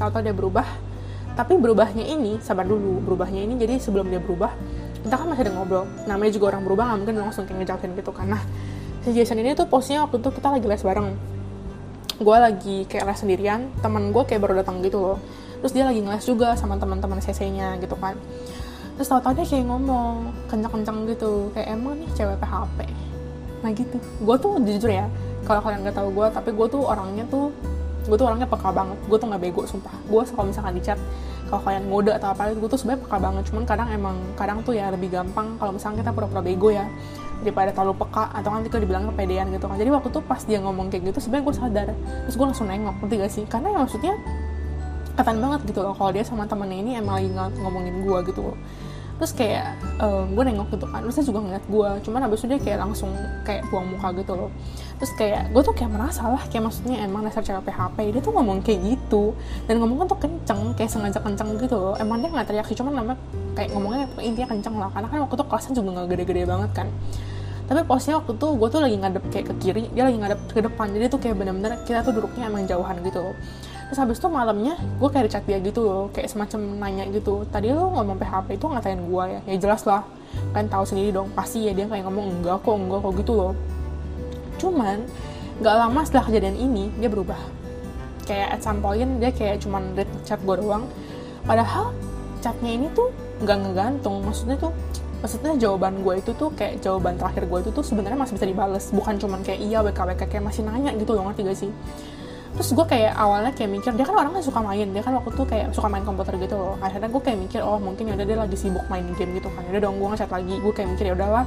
[0.00, 0.66] Tahu-tahu dia berubah.
[1.36, 4.52] Tapi berubahnya ini sabar dulu berubahnya ini jadi sebelum dia berubah
[5.00, 5.84] kita kan masih ada ngobrol.
[6.04, 8.38] Namanya juga orang berubah nggak mungkin langsung kayak ngejauhin gitu karena
[9.00, 11.08] si Jason ini tuh posnya waktu itu kita lagi les bareng.
[12.20, 15.18] Gue lagi kayak les sendirian teman gue kayak baru datang gitu loh.
[15.64, 18.16] Terus dia lagi ngeles juga sama teman-teman CC-nya gitu kan.
[19.00, 21.48] Terus tau-tau dia kayak ngomong kencang-kencang gitu.
[21.56, 22.78] Kayak emang nih cewek PHP
[23.60, 23.96] nah gitu.
[24.24, 25.04] Gue tuh jujur ya
[25.44, 27.54] kalau kalian nggak tahu gue tapi gue tuh orangnya tuh
[28.06, 28.98] gue tuh orangnya peka banget.
[29.06, 29.94] Gue tuh nggak bego sumpah.
[30.08, 30.98] Gue kalau misalkan di chat
[31.50, 33.42] kalau kalian ngode atau apa gue tuh sebenarnya peka banget.
[33.52, 36.86] Cuman kadang emang kadang tuh ya lebih gampang kalau misalnya kita pura-pura bego ya
[37.40, 39.76] daripada terlalu peka atau nanti kalau dibilang kepedean gitu kan.
[39.76, 41.88] Jadi waktu tuh pas dia ngomong kayak gitu sebenarnya gue sadar.
[42.28, 43.44] Terus gue langsung nengok ngerti gak sih?
[43.48, 44.14] Karena ya maksudnya
[45.18, 47.28] katan banget gitu loh kalau dia sama temennya ini emang lagi
[47.60, 48.56] ngomongin gue gitu loh.
[49.20, 51.00] Terus kayak um, gue nengok gitu kan.
[51.04, 53.12] Terus dia juga ngeliat gue cuman abis itu dia kayak langsung
[53.44, 54.50] kayak buang muka gitu loh
[55.00, 58.36] terus kayak gue tuh kayak merasa lah kayak maksudnya emang dasar cewek PHP dia tuh
[58.36, 59.32] ngomong kayak gitu.
[59.64, 61.96] Dan ngomongnya tuh kenceng kayak sengaja kenceng gitu loh.
[61.96, 63.18] Emang dia nggak teriak sih cuman namanya
[63.56, 64.92] kayak ngomongnya intinya kenceng lah.
[64.92, 66.88] Karena kan waktu itu kelasnya juga nggak gede-gede banget kan.
[67.64, 70.60] Tapi posnya waktu tuh gue tuh lagi ngadep kayak ke kiri dia lagi ngadep ke
[70.60, 70.86] depan.
[70.92, 73.34] Jadi tuh kayak bener-bener kita tuh duduknya emang jauhan gitu loh.
[73.88, 77.48] Terus habis itu malamnya gue kayak chat dia gitu loh kayak semacam nanya gitu.
[77.48, 79.40] Tadi lo ngomong PHP itu ngatain gue ya?
[79.48, 80.04] Ya jelas lah.
[80.52, 83.56] Kan tahu sendiri dong pasti ya dia kayak ngomong enggak kok enggak kok gitu loh
[84.60, 85.00] cuman
[85.60, 87.40] nggak lama setelah kejadian ini dia berubah.
[88.28, 90.84] Kayak at some point dia kayak cuman read chat gue doang.
[91.48, 91.96] Padahal
[92.44, 93.08] chatnya ini tuh
[93.40, 94.20] nggak ngegantung.
[94.24, 94.72] Maksudnya tuh
[95.20, 98.84] maksudnya jawaban gue itu tuh kayak jawaban terakhir gue itu tuh sebenarnya masih bisa dibales.
[98.92, 101.70] Bukan cuman kayak iya WKWK kayak masih nanya gitu loh ngerti gak sih?
[102.50, 104.88] Terus gue kayak awalnya kayak mikir dia kan orangnya suka main.
[104.92, 106.76] Dia kan waktu tuh kayak suka main komputer gitu loh.
[106.80, 109.64] Akhirnya gue kayak mikir oh mungkin ya udah dia lagi sibuk main game gitu kan.
[109.68, 110.54] Udah dong gue ngechat lagi.
[110.60, 111.44] Gue kayak mikir ya udahlah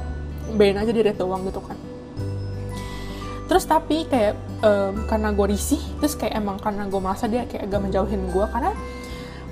[0.54, 1.93] bedain aja di red doang gitu kan
[3.44, 4.34] terus tapi kayak
[4.64, 8.46] um, karena gue risih terus kayak emang karena gue merasa dia kayak agak menjauhin gue
[8.48, 8.72] karena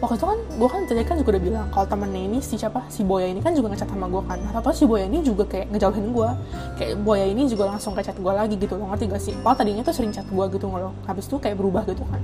[0.02, 2.82] waktu itu kan gue kan tadi kan juga udah bilang kalau temennya ini si siapa?
[2.90, 4.42] Si Boya ini kan juga ngechat sama gue kan.
[4.50, 6.28] Atau si Boya ini juga kayak ngejauhin gue
[6.74, 9.34] kayak Boya ini juga langsung ke chat gue lagi gitu loh ngerti gak sih?
[9.38, 12.18] Padahal tadinya tuh sering chat gue gitu loh habis itu kayak berubah gitu kan.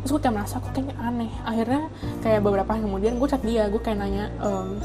[0.00, 1.32] Terus gue kayak merasa kok kayaknya aneh.
[1.44, 1.82] Akhirnya
[2.24, 4.80] kayak beberapa hari kemudian gue chat dia gue kayak nanya um,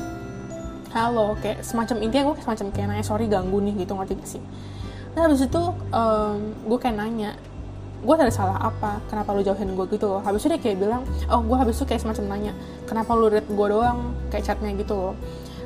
[0.91, 4.43] halo kayak semacam intinya gue semacam kayak nanya sorry ganggu nih gitu ngerti gak sih
[5.16, 5.61] nah habis itu
[5.95, 6.38] um,
[6.68, 7.39] gue kayak nanya
[8.05, 9.01] gue ada salah apa?
[9.09, 10.22] Kenapa lu jauhin gue gitu loh.
[10.22, 12.53] Habis itu dia kayak bilang oh gue habis itu kayak semacam nanya
[12.86, 14.13] kenapa lu read gue doang?
[14.30, 15.13] Kayak chatnya gitu loh.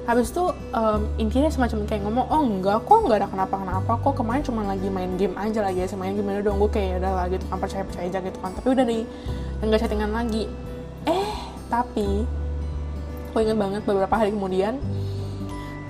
[0.08, 0.42] Habis itu
[0.74, 3.92] um, intinya semacam kayak ngomong oh enggak kok nggak ada kenapa-kenapa.
[4.00, 6.00] Kok kemarin cuma lagi main game aja lagi sih.
[6.00, 8.52] Main game dong gue kayak ya udah lah gitu kan percaya percaya aja gitu kan.
[8.56, 9.00] Tapi udah di
[9.60, 10.48] nggak chattingan lagi.
[11.04, 11.30] Eh
[11.68, 12.24] tapi
[13.30, 14.82] gue inget banget beberapa hari kemudian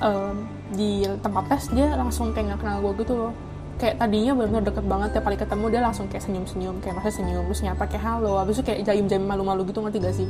[0.03, 0.35] um,
[0.75, 3.33] di tempat tes dia langsung kayak nggak kenal gue gitu loh
[3.79, 7.47] kayak tadinya benar-benar deket banget tiap kali ketemu dia langsung kayak senyum-senyum kayak masa senyum
[7.47, 10.27] terus nyapa kayak halo habis itu kayak jaim-jaim malu-malu gitu ngerti gak sih?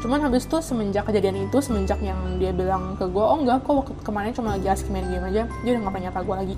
[0.00, 3.74] Cuman habis itu semenjak kejadian itu semenjak yang dia bilang ke gue oh enggak kok
[3.74, 6.56] waktu kemarin cuma lagi asik main game aja dia udah gak pernah nyapa gue lagi.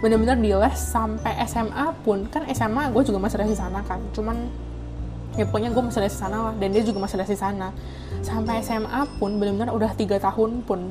[0.00, 4.00] Bener-bener di les sampai SMA pun kan SMA gue juga masih les di sana kan
[4.16, 4.48] cuman
[5.36, 7.68] ya pokoknya gue masih les di sana lah dan dia juga masih les di sana.
[8.24, 10.88] Sampai SMA pun bener-bener udah tiga tahun pun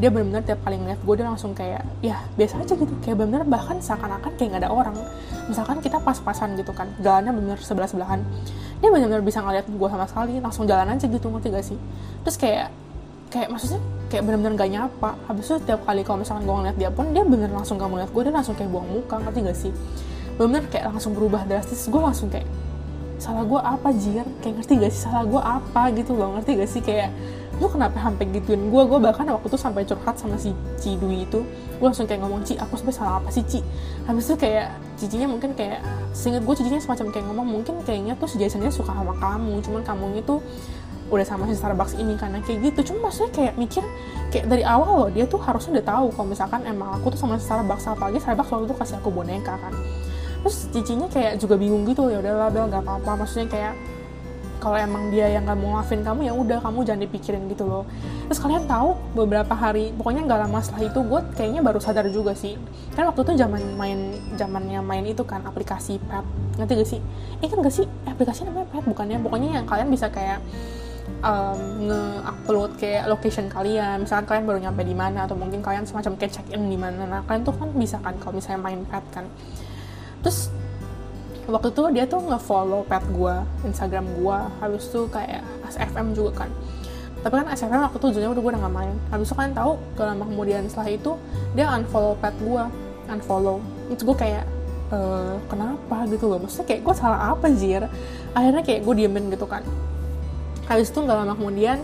[0.00, 2.92] dia benar-benar tiap kali ngeliat gue dia langsung kayak ya biasa aja gitu.
[3.04, 4.96] Kayak benar-benar bahkan seakan-akan kayak nggak ada orang.
[5.52, 8.24] Misalkan kita pas-pasan gitu kan jalannya benar sebelah-sebelahan.
[8.80, 11.78] Dia benar-benar bisa ngeliat gue sama sekali langsung jalan aja gitu ngerti gak sih?
[12.26, 12.68] Terus kayak
[13.30, 13.80] kayak maksudnya
[14.10, 15.10] kayak benar-benar gak nyapa.
[15.28, 18.10] Habis itu tiap kali kalau misalkan gue ngeliat dia pun dia bener langsung gak ngeliat
[18.10, 19.72] gue dia langsung kayak buang muka ngerti gak sih?
[20.40, 21.84] Benar-benar kayak langsung berubah drastis.
[21.86, 22.48] Gue langsung kayak
[23.22, 24.26] salah gue apa jir?
[24.42, 25.00] Kayak ngerti gak sih?
[25.04, 25.82] Salah gue apa?
[25.94, 26.82] Gitu loh ngerti gak sih?
[26.82, 27.14] Kayak
[27.62, 30.50] lu kenapa sampai gituin gue gue bahkan waktu itu sampai curhat sama si
[30.82, 31.46] Ci Dwi itu.
[31.78, 33.62] Gue langsung kayak ngomong Ci aku sampai salah apa sih Ci?
[34.02, 35.78] Habis itu kayak cicinya mungkin kayak
[36.10, 39.82] seinget gue cicinya semacam kayak ngomong mungkin kayaknya tuh si Jasonnya suka sama kamu cuman
[39.86, 40.42] kamu itu
[41.12, 42.90] udah sama si Starbucks ini karena kayak gitu.
[42.90, 43.84] Cuma maksudnya kayak mikir
[44.34, 47.38] kayak dari awal loh dia tuh harusnya udah tahu kalau misalkan emang aku tuh sama
[47.38, 49.70] si Starbucks apalagi Starbucks waktu itu kasih aku boneka kan.
[50.42, 53.22] Terus cicinya kayak juga bingung gitu ya udahlah Bel nggak apa-apa.
[53.22, 53.74] Maksudnya kayak
[54.62, 57.82] kalau emang dia yang nggak mau maafin kamu ya udah kamu jangan dipikirin gitu loh.
[58.30, 62.38] Terus kalian tahu beberapa hari pokoknya nggak lama setelah itu gue kayaknya baru sadar juga
[62.38, 62.54] sih.
[62.94, 66.22] Kan waktu itu zaman main zamannya main itu kan aplikasi pet
[66.62, 67.00] ngerti gak sih?
[67.42, 67.86] Ini kan gak sih?
[68.06, 69.18] Aplikasi namanya pet bukannya?
[69.18, 70.38] Pokoknya yang kalian bisa kayak
[71.26, 71.58] um,
[71.90, 74.06] nge-upload kayak location kalian.
[74.06, 77.02] Misalkan kalian baru nyampe di mana atau mungkin kalian semacam kayak check in di mana.
[77.02, 79.26] Nah kalian tuh kan bisa kan kalau misalnya main pet kan.
[80.22, 80.54] Terus
[81.52, 83.34] waktu itu dia tuh nge-follow pet gue
[83.68, 86.50] Instagram gue habis itu kayak SFM juga kan.
[87.22, 88.96] Tapi kan SFM waktu itu ujungnya udah gue udah gak main.
[89.12, 91.12] Habis itu kan tahu gak lama kemudian setelah itu
[91.52, 92.64] dia unfollow pet gue
[93.12, 93.60] unfollow.
[93.92, 94.44] Itu gue kayak
[94.90, 94.98] e,
[95.46, 95.96] kenapa?
[96.08, 96.40] gitu loh.
[96.42, 97.86] Maksudnya kayak gue salah apa jir?
[98.32, 99.62] Akhirnya kayak gue diemin gitu kan.
[100.66, 101.78] Habis itu gak lama kemudian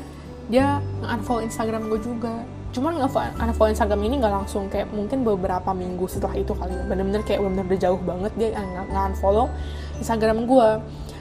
[0.49, 2.35] dia nge-unfollow Instagram gue juga
[2.79, 6.87] cuman nge-unfollow Instagram ini nggak langsung kayak mungkin beberapa minggu setelah itu kali ya.
[6.87, 9.51] Bener-bener kayak bener-bener udah jauh banget dia nge-unfollow
[9.99, 10.69] Instagram gue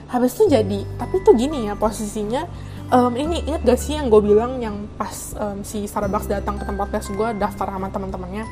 [0.07, 2.47] habis itu jadi tapi tuh gini ya posisinya
[2.95, 6.63] um, ini inget gak sih yang gue bilang yang pas um, si Starbucks datang ke
[6.63, 8.47] tempat tes gue daftar sama teman-temannya?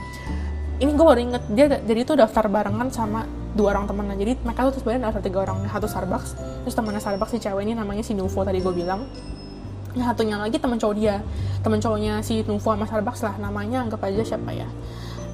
[0.76, 3.24] Ini gue baru inget dia jadi tuh daftar barengan sama
[3.56, 6.30] dua orang temennya jadi mereka tuh sebenarnya daftar tiga orang satu Starbucks
[6.68, 9.08] terus temannya Starbucks si cewek ini namanya si Nuvo tadi gue bilang
[9.95, 11.23] Nah, satunya lagi teman cowok dia.
[11.63, 13.35] Teman cowoknya si Nuvo sama Starbucks lah.
[13.39, 14.67] Namanya anggap aja siapa ya?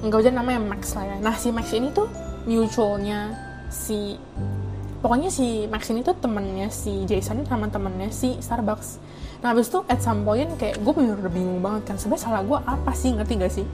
[0.06, 1.16] Anggap aja namanya Max lah ya.
[1.18, 2.06] Nah, si Max ini tuh
[2.46, 3.34] mutualnya
[3.70, 4.18] si
[5.02, 9.02] pokoknya si Max ini tuh temennya si Jason sama temennya si Starbucks.
[9.42, 11.96] Nah, habis itu at some point kayak gue bener bener bingung banget kan.
[11.98, 13.10] Sebenarnya salah gue apa sih?
[13.10, 13.66] Ngerti gak sih?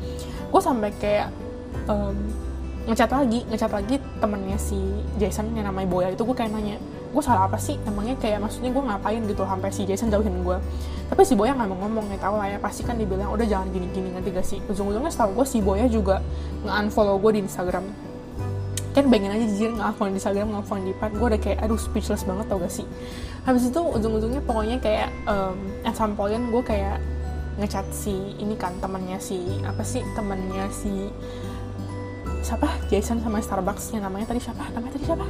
[0.48, 1.28] Gue sampai kayak
[1.92, 2.16] um,
[2.88, 4.80] ngecat lagi, ngecat lagi temennya si
[5.20, 6.80] Jason yang namanya Boya itu gue kayak nanya,
[7.12, 7.76] gue salah apa sih?
[7.84, 10.56] Emangnya kayak maksudnya gue ngapain gitu sampai si Jason jauhin gue
[11.08, 13.72] tapi si Boya nggak mau ngomong ya tau lah ya pasti kan dibilang udah jangan
[13.72, 14.60] gini-gini nanti gak sih?
[14.68, 16.20] Ujung-ujungnya setahu gue si Boya juga
[16.68, 17.84] nge-unfollow gue di Instagram.
[18.92, 22.28] Kan bayangin aja jujur nge-unfollow di Instagram nge-unfollow di pad gue udah kayak aduh speechless
[22.28, 22.84] banget tau gak sih?
[23.48, 25.56] Habis itu ujung-ujungnya pokoknya kayak um,
[25.88, 27.00] at some point gue kayak
[27.56, 31.08] ngechat si ini kan temennya si apa sih temennya si
[32.42, 32.68] siapa?
[32.88, 34.64] Jason sama Starbucks yang namanya tadi siapa?
[34.72, 35.26] Namanya tadi siapa?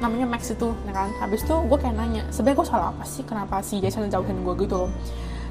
[0.00, 1.08] Namanya Max itu ya kan?
[1.20, 3.22] Habis itu gue kayak nanya sebenarnya gue salah apa sih?
[3.24, 4.90] Kenapa si Jason jauhin gue gitu loh.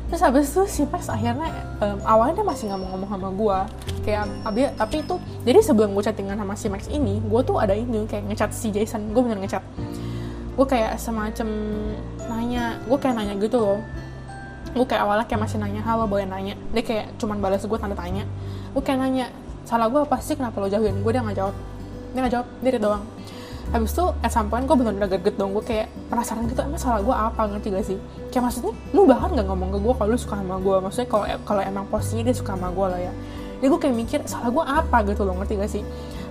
[0.09, 1.53] Terus habis itu si Max akhirnya
[1.85, 3.57] um, awalnya dia masih nggak mau ngomong sama gue
[4.09, 7.77] kayak abi tapi itu jadi sebelum gue chattingan sama si Max ini gue tuh ada
[7.77, 9.13] ini kayak ngechat si Jason.
[9.13, 9.61] Gue bener ngechat.
[10.57, 11.47] Gue kayak semacam
[12.25, 13.79] nanya gue kayak nanya gitu loh.
[14.73, 16.57] Gue kayak awalnya kayak masih nanya halo boleh nanya?
[16.73, 18.25] Dia kayak cuman balas gue tanda tanya.
[18.73, 19.29] Gue kayak nanya
[19.69, 20.33] salah gue apa sih?
[20.33, 21.05] Kenapa lo jauhin?
[21.05, 21.55] Gue dia nggak jawab.
[22.17, 23.05] Dia nggak jawab dia doang.
[23.69, 25.53] Habis itu at some point gue bener-bener greget dong.
[25.53, 27.41] Gue kayak penasaran gitu emang salah gue apa?
[27.45, 27.97] Ngerti gak sih?
[28.33, 31.25] Kayak maksudnya lu bahkan gak ngomong ke gue kalau lu suka sama gue maksudnya kalau
[31.45, 33.13] kalau emang posisinya dia suka sama gue lah ya.
[33.61, 34.97] Jadi gue kayak mikir salah gue apa?
[35.05, 35.83] Gitu loh ngerti gak sih?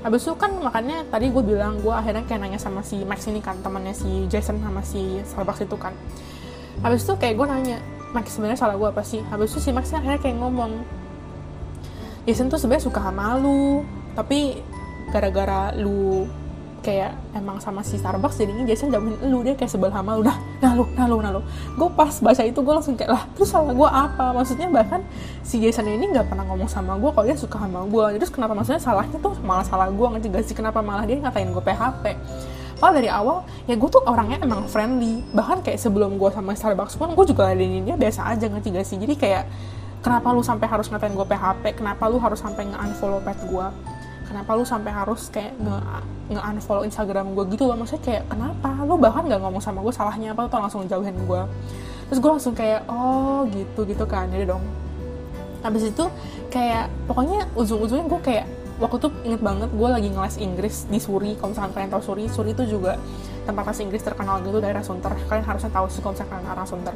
[0.02, 3.38] Habis itu kan makanya tadi gue bilang gue akhirnya kayak nanya sama si Max ini
[3.38, 5.94] kan temannya si Jason sama si Starbucks itu kan.
[6.82, 7.78] Habis itu kayak gue nanya
[8.10, 9.22] Max sebenarnya salah gue apa sih?
[9.30, 10.82] Habis itu si Max akhirnya kayak ngomong
[12.28, 14.60] Jason tuh sebenarnya suka sama lu tapi
[15.08, 16.28] gara-gara lu
[16.84, 20.22] kayak emang sama si Starbucks jadinya Jason jauhin lu dia kayak sebel sama lu.
[20.28, 21.40] Nah nah lu nah lu nah lu.
[21.80, 24.36] Gue pas baca itu gue langsung kayak lah terus salah gue apa?
[24.36, 25.00] Maksudnya bahkan
[25.40, 28.52] si Jason ini nggak pernah ngomong sama gue kalau dia suka sama gue terus kenapa
[28.52, 30.54] maksudnya salahnya tuh malah salah gue ngerti gak sih?
[30.54, 32.04] Kenapa malah dia ngatain gue PHP
[32.78, 35.26] Padahal dari awal ya gue tuh orangnya emang friendly.
[35.34, 38.86] Bahkan kayak sebelum gue sama Starbucks pun gue juga ladenin dia biasa aja ngerti gak
[38.86, 38.96] sih?
[39.02, 39.44] Jadi kayak
[40.04, 43.66] kenapa lu sampai harus ngatain gue PHP kenapa lu harus sampai nge-unfollow pet gue
[44.28, 45.76] kenapa lu sampai harus kayak nge,
[46.36, 47.80] nge unfollow Instagram gue gitu loh?
[47.80, 48.70] Maksudnya kayak kenapa?
[48.84, 50.44] Lu bahkan nggak ngomong sama gue salahnya apa?
[50.52, 51.42] Tuh langsung jauhin gue
[52.08, 54.28] terus gue langsung kayak oh gitu gitu kan.
[54.28, 54.64] Jadi dong.
[55.64, 56.04] Habis itu
[56.52, 58.46] kayak pokoknya ujung-ujungnya gue kayak
[58.78, 61.36] waktu tuh inget banget gue lagi ngeles Inggris di Suri.
[61.36, 62.96] Kalau misalkan kalian tahu Suri Suri itu juga
[63.44, 65.12] tempat les Inggris terkenal gitu daerah Sunter.
[65.28, 66.94] Kalian harusnya tahu sih kalau misalkan arah Sunter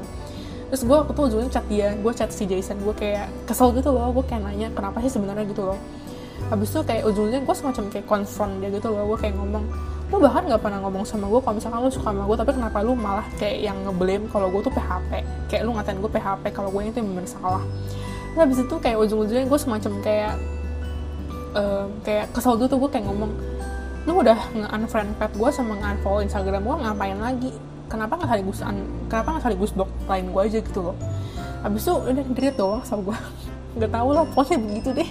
[0.72, 4.08] terus gue waktu ujungnya chat dia gue chat si Jason gue kayak kesel gitu loh
[4.16, 5.44] gue kayak nanya kenapa sih sebenarnya?
[5.44, 5.76] gitu loh.
[6.48, 9.68] Habis itu kayak ujungnya gue semacam kayak confront dia gitu loh gue kayak ngomong
[10.08, 12.78] lu bahkan nggak pernah ngomong sama gue kalau misalkan lu suka sama gue tapi kenapa
[12.80, 15.10] lu malah kayak yang ngeblame kalau gue tuh PHP
[15.52, 17.64] kayak lu ngatain gue PHP kalau gue itu yang bener salah.
[18.32, 20.34] Nah habis itu kayak ujung-ujungnya gue semacam kayak
[21.52, 23.32] uh, kayak kesel gitu gue kayak ngomong
[24.08, 27.52] lu udah nge-unfriend pet gue sama nge-unfollow Instagram gue ngapain lagi
[27.92, 28.58] kenapa nggak sekaligus
[29.12, 30.96] kenapa nggak sekaligus blok lain gue aja gitu loh.
[31.60, 33.18] Habis itu udah delete doang sama gue
[33.76, 35.10] nggak tahu lah pokoknya begitu deh.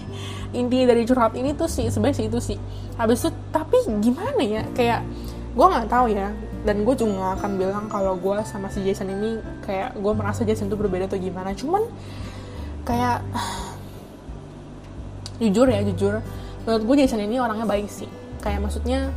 [0.58, 2.58] Inti dari curhat ini tuh sih sebenarnya sih itu sih.
[2.98, 5.06] Habis itu tapi gimana ya kayak
[5.54, 6.34] gue nggak tahu ya.
[6.62, 10.46] Dan gue juga gak akan bilang kalau gue sama si Jason ini kayak gue merasa
[10.46, 11.58] Jason itu berbeda atau gimana.
[11.58, 11.90] Cuman
[12.86, 13.26] kayak
[15.42, 16.22] jujur ya jujur.
[16.70, 18.06] Menurut gue Jason ini orangnya baik sih.
[18.46, 19.10] Kayak maksudnya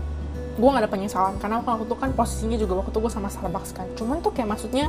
[0.54, 3.70] gue gak ada penyesalan karena waktu itu kan posisinya juga waktu itu gue sama Starbucks
[3.74, 3.86] kan.
[3.98, 4.88] Cuman tuh kayak maksudnya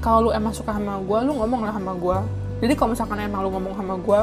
[0.00, 2.18] kalau lu emang suka sama gue lu ngomong lah sama gue
[2.60, 4.20] jadi kalau misalkan emang lu ngomong sama gue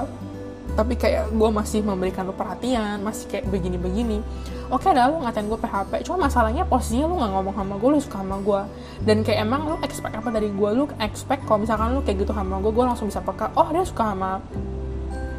[0.74, 4.24] tapi kayak gue masih memberikan lu perhatian masih kayak begini-begini
[4.72, 8.00] oke dah lu ngatain gue PHP cuma masalahnya posisinya lu nggak ngomong sama gue lu
[8.02, 8.62] suka sama gue
[9.06, 12.34] dan kayak emang lu expect apa dari gue lu expect kalau misalkan lu kayak gitu
[12.34, 14.40] sama gue gue langsung bisa peka oh dia suka sama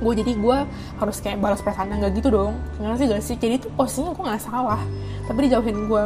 [0.04, 0.58] gue jadi gue
[1.00, 2.52] harus kayak balas perasaannya nggak gitu dong.
[2.76, 3.36] Ngerti gak sih?
[3.40, 4.82] Jadi tuh posisinya gue nggak salah
[5.24, 6.04] tapi dijauhin gue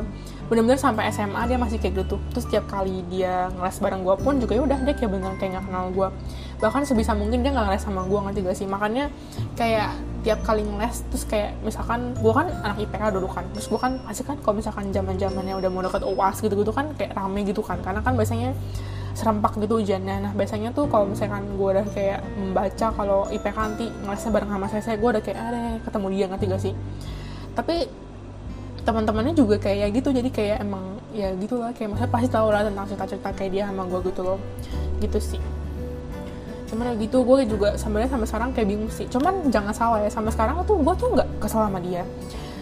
[0.48, 2.16] bener-bener sampai SMA dia masih kayak gitu.
[2.32, 5.60] Terus setiap kali dia ngeles bareng gue pun juga ya udah dia kayak bener kayak
[5.60, 6.08] nggak kenal gue
[6.58, 8.66] bahkan sebisa mungkin dia nggak ngeles sama gue ngerti gak sih?
[8.66, 9.12] Makanya
[9.54, 9.94] kayak
[10.24, 13.44] tiap kali ngeles terus kayak misalkan gue kan anak IPK dulu kan.
[13.52, 16.72] Terus gue kan pasti kan kalau misalkan zaman zamannya udah mau deket uas gitu gitu
[16.72, 17.78] kan kayak rame gitu kan.
[17.84, 18.56] Karena kan biasanya
[19.12, 23.86] serempak gitu ujiannya nah biasanya tuh kalau misalkan gue udah kayak membaca kalau IPK nanti
[24.06, 26.74] ngelesnya bareng sama saya saya gue udah kayak ada ketemu dia ngerti gak sih?
[27.52, 27.76] Tapi
[28.88, 30.08] teman-temannya juga kayak ya gitu.
[30.08, 31.76] Jadi kayak emang ya gitu lah.
[31.76, 34.40] Kayak maksudnya pasti tahu lah tentang cerita-cerita kayak dia sama gue gitu loh.
[35.04, 35.40] Gitu sih.
[36.72, 39.04] Cuman ya gitu gue juga sebenarnya sampai sekarang kayak bingung sih.
[39.12, 42.08] Cuman jangan salah ya sampai sekarang tuh gue tuh nggak kesal sama dia.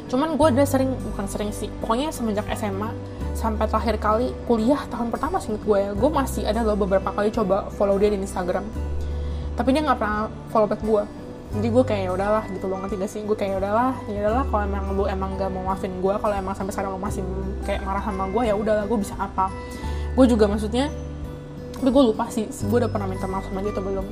[0.07, 2.91] Cuman gue udah sering bukan sering sih pokoknya semenjak SMA
[3.35, 7.35] sampai terakhir kali kuliah tahun pertama sih gue ya gue masih ada loh beberapa kali
[7.35, 8.62] coba follow dia di Instagram.
[9.59, 11.03] Tapi dia nggak pernah follow back gue
[11.55, 13.20] jadi gue kayak ya udahlah gitu loh ngerti gak sih?
[13.22, 16.34] Gue kayak ya udahlah ya udahlah kalau emang lu emang gak mau maafin gue kalau
[16.34, 17.22] emang sampai sekarang lu masih
[17.62, 19.49] kayak marah sama gue ya udahlah gue bisa apa?
[20.18, 20.90] Gue juga maksudnya
[21.76, 24.07] tapi gue lupa sih gue udah pernah minta maaf sama dia atau belum.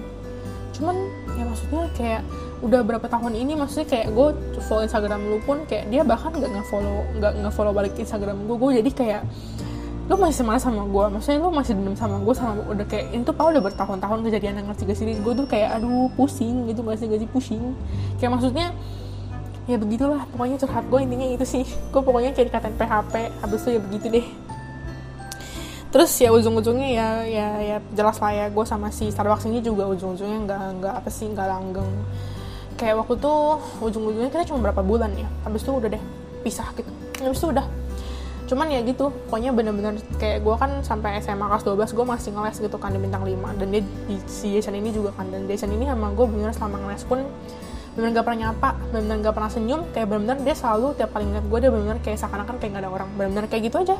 [0.75, 0.97] Cuman
[1.35, 2.23] ya maksudnya kayak
[2.65, 4.29] udah berapa tahun ini maksudnya kayak gue
[4.65, 8.71] follow Instagram lu pun kayak dia bahkan nggak nge-follow nggak nge-follow balik Instagram gue gue
[8.81, 9.23] jadi kayak
[10.05, 13.33] lu masih marah sama gue maksudnya lu masih dendam sama gue sama udah kayak itu
[13.33, 15.17] pak udah bertahun-tahun kejadian yang ngerti gak sih?
[15.17, 17.65] Gue tuh kayak aduh pusing gitu gak sih gak sih pusing.
[18.21, 18.67] Kayak maksudnya
[19.65, 21.65] ya begitulah pokoknya curhat gue intinya itu sih.
[21.89, 24.27] Gue pokoknya kayak dikatain PHP habis itu ya begitu deh.
[25.89, 29.89] Terus ya ujung-ujungnya ya ya ya jelas lah ya gue sama si Starbucks ini juga
[29.89, 31.93] ujung-ujungnya nggak nggak apa sih nggak langgeng.
[32.77, 36.03] Kayak waktu tuh ujung-ujungnya kita cuma berapa bulan ya habis itu udah deh
[36.45, 36.93] pisah gitu.
[37.25, 37.65] Habis itu udah
[38.45, 42.57] cuman ya gitu pokoknya bener-bener kayak gue kan sampai SMA kelas 12 gue masih ngeles
[42.61, 45.73] gitu kan di bintang 5 dan dia di si Jason ini juga kan dan Jason
[45.73, 47.25] ini sama gue bener selama ngeles pun
[47.95, 51.47] bener gak pernah nyapa bener gak pernah senyum kayak bener-bener dia selalu tiap kali ngeliat
[51.47, 53.09] gue dia bener-bener kayak seakan-akan kayak gak ada orang.
[53.15, 53.97] Bener-bener kayak gitu aja.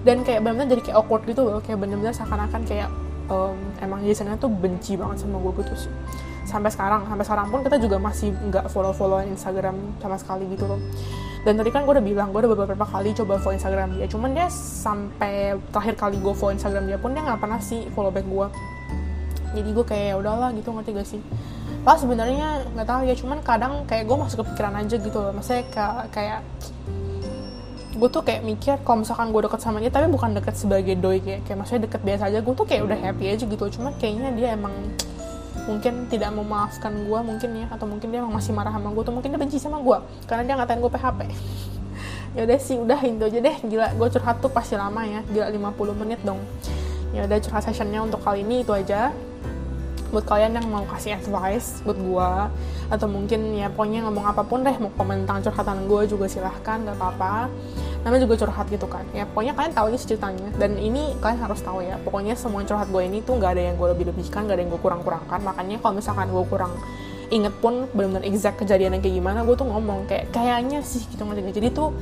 [0.00, 2.88] Dan kayak bener-bener jadi kayak awkward gitu loh kayak bener-bener seakan-akan kayak
[3.28, 5.92] um, emang Jasonnya tuh benci banget sama gue gitu sih
[6.44, 10.64] sampai sekarang sampai sekarang pun kita juga masih nggak follow followan Instagram sama sekali gitu
[10.68, 10.80] loh.
[11.44, 14.32] Dan tadi kan gue udah bilang gue udah beberapa kali coba follow Instagram dia cuman
[14.32, 18.24] dia sampai terakhir kali gue follow Instagram dia pun dia nggak pernah sih follow back
[18.24, 18.46] gue
[19.54, 21.20] jadi gue kayak ya udahlah gitu ngerti gak sih?
[21.86, 25.30] Pas sebenarnya nggak tahu ya cuman kadang kayak gue masuk kepikiran aja gitu loh.
[25.30, 26.40] Maksudnya kayak, kayak
[27.94, 31.22] gue tuh kayak mikir kalau misalkan gue deket sama dia tapi bukan deket sebagai doi
[31.22, 34.34] kayak, kayak maksudnya deket biasa aja gue tuh kayak udah happy aja gitu cuman kayaknya
[34.34, 34.74] dia emang
[35.64, 39.32] mungkin tidak memaafkan gue mungkin ya atau mungkin dia masih marah sama gue atau mungkin
[39.32, 39.98] dia benci sama gue
[40.28, 41.20] karena dia ngatain gue PHP
[42.34, 43.56] ya udah sih udah itu aja deh.
[43.62, 46.42] Gila gue curhat tuh pasti lama ya gila 50 menit dong.
[47.14, 49.14] Ya udah curhat sessionnya untuk kali ini itu aja.
[50.10, 52.30] Buat kalian yang mau kasih advice buat gue
[52.86, 56.86] atau mungkin ya pokoknya ngomong apa pun deh mau komen tentang curhatan gue juga silahkan
[56.86, 57.50] gak apa-apa
[58.04, 59.02] namanya juga curhat gitu kan.
[59.16, 60.48] Ya pokoknya kalian tahu aja ceritanya.
[60.60, 63.76] Dan ini kalian harus tahu ya pokoknya semua curhat gue ini tuh nggak ada yang
[63.80, 65.40] gue lebih-lebihkan nggak ada yang gue kurang-kurangkan.
[65.40, 66.72] Makanya kalau misalkan gue kurang
[67.32, 71.24] inget pun benar-benar exact kejadian yang kayak gimana gue tuh ngomong kayak kayaknya sih gitu
[71.24, 71.96] ngerti jadi tuh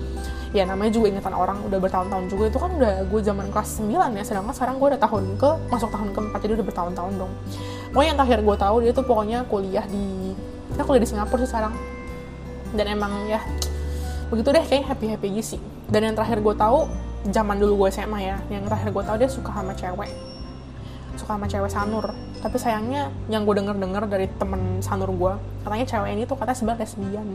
[0.53, 4.18] ya namanya juga ingatan orang udah bertahun-tahun juga itu kan udah gue zaman kelas 9
[4.18, 4.24] ya.
[4.26, 7.32] Sedangkan sekarang gue udah tahun ke masuk tahun keempat jadi udah bertahun-tahun dong.
[7.94, 10.36] Pokoknya yang terakhir gue tahu dia tuh pokoknya kuliah di
[10.74, 11.74] kita kuliah di Singapura sih sekarang.
[12.72, 13.40] Dan emang ya
[14.33, 15.61] begitu deh kayak happy happy aja sih.
[15.93, 16.89] Dan yang terakhir gue tahu
[17.28, 20.09] zaman dulu gue SMA ya yang terakhir gue tahu dia suka sama cewek.
[21.20, 22.16] Suka sama cewek sanur.
[22.41, 25.37] Tapi sayangnya yang gue denger dengar dari temen sanur gue
[25.68, 27.28] katanya cewek ini tuh katanya sebenarnya lesbian.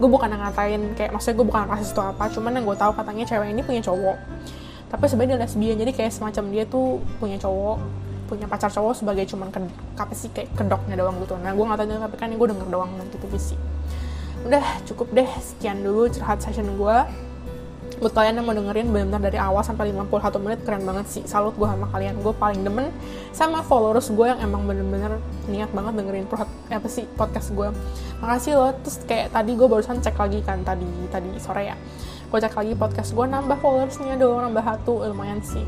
[0.00, 3.24] Gue bukan ngatain kayak maksudnya gue bukan rasis atau apa cuman yang gue tahu katanya
[3.28, 4.16] cewek ini punya cowok.
[4.88, 9.26] Tapi sebenarnya dia lesbian jadi kayak semacam dia tuh punya cowok punya pacar cowok sebagai
[9.26, 9.58] cuman ke,
[10.14, 11.36] sih kayak kedoknya doang gitu.
[11.36, 13.58] Nah gue nggak tahu tapi kan gue denger doang gitu sih
[14.46, 15.30] udah cukup deh.
[15.40, 16.96] Sekian dulu curhat session gue
[18.00, 21.22] buat kalian yang mau dengerin benar-benar dari awal sampai 51 menit keren banget sih.
[21.28, 22.16] Salut gue sama kalian.
[22.24, 22.88] Gue paling demen
[23.36, 25.20] sama followers gue yang emang bener-bener
[25.52, 27.68] niat banget dengerin perhat, apa sih podcast gue
[28.24, 28.72] makasih loh.
[28.80, 31.76] Terus kayak tadi gue barusan cek lagi kan tadi tadi sore ya.
[32.32, 35.04] Gue cek lagi podcast gue nambah followersnya dong nambah satu.
[35.04, 35.62] Lumayan sih.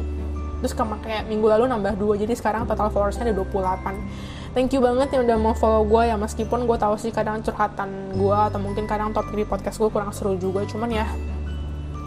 [0.64, 2.16] Terus kayak minggu lalu nambah dua.
[2.16, 6.17] Jadi sekarang total followersnya ada 28 thank you banget yang udah mau follow gue ya.
[6.17, 10.13] Meskipun gue tahu sih kadang curhatan gue atau mungkin kadang topik di podcast gue kurang
[10.13, 10.65] seru juga.
[10.69, 11.09] Cuman ya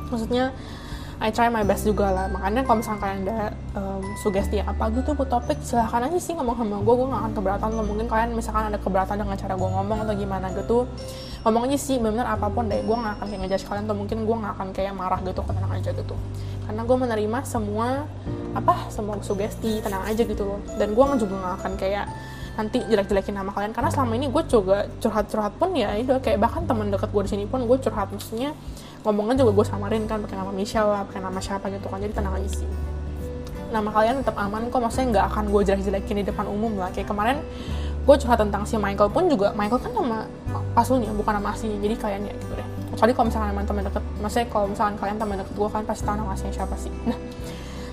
[0.10, 0.54] maksudnya
[1.16, 2.28] I try my best juga lah.
[2.28, 3.40] Makanya kalau misalnya kalian ada
[3.74, 7.34] um, sugesti apa gitu buat topik silahkan aja sih ngomong sama gue gue gak akan
[7.34, 10.78] keberatan loh mungkin kalian misalkan ada keberatan dengan cara gue ngomong atau gimana gitu.
[11.46, 12.84] Ngomong aja sih bener apa pun deh.
[12.84, 15.72] Gue gak akan kayak ngejudge kalian atau mungkin gue gak akan kayak marah gitu tenang
[15.72, 16.16] aja gitu.
[16.68, 17.88] Karena gue menerima semua
[18.52, 20.60] apa semua sugesti tenang aja gitu loh.
[20.76, 22.06] Dan gue juga gak akan kayak
[22.56, 23.76] nanti jelek-jelekin nama kalian.
[23.76, 27.32] Karena selama ini gue juga curhat-curhat pun ya itu kayak bahkan teman dekat gue di
[27.36, 28.10] sini pun gue curhat.
[28.12, 28.56] Maksudnya
[29.04, 32.00] ngomongnya juga gue samarin kan pakai nama Michelle lah pakai nama siapa gitu kan.
[32.00, 32.68] Jadi tenang aja sih.
[33.76, 36.90] Nama kalian tetap aman kok maksudnya nggak akan gue jelek-jelekin di depan umum lah.
[36.96, 37.44] Kayak kemarin
[38.06, 40.18] gue curhat tentang si Michael pun juga Michael kan nama
[40.72, 41.78] pasulnya bukan nama aslinya.
[41.84, 42.68] Jadi kalian ya gitu deh.
[42.96, 46.04] Kecuali kalau misalkan teman teman deket maksudnya kalau misalkan kalian teman deket gue kan pasti
[46.08, 46.94] tahu nama aslinya siapa sih.
[47.04, 47.18] Nah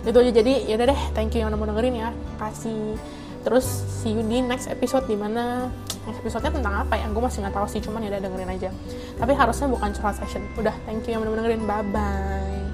[0.07, 0.31] itu aja.
[0.31, 1.01] Jadi ya deh.
[1.17, 2.09] Thank you yang udah mau dengerin ya.
[2.39, 2.95] Kasih
[3.43, 5.69] terus see you di next episode di mana
[6.07, 7.07] next episode-nya tentang apa ya?
[7.11, 8.71] Gue masih nggak tahu sih cuman ya udah dengerin aja.
[9.19, 10.43] Tapi harusnya bukan curhat session.
[10.59, 11.63] Udah thank you yang udah dengerin.
[11.67, 12.72] Bye bye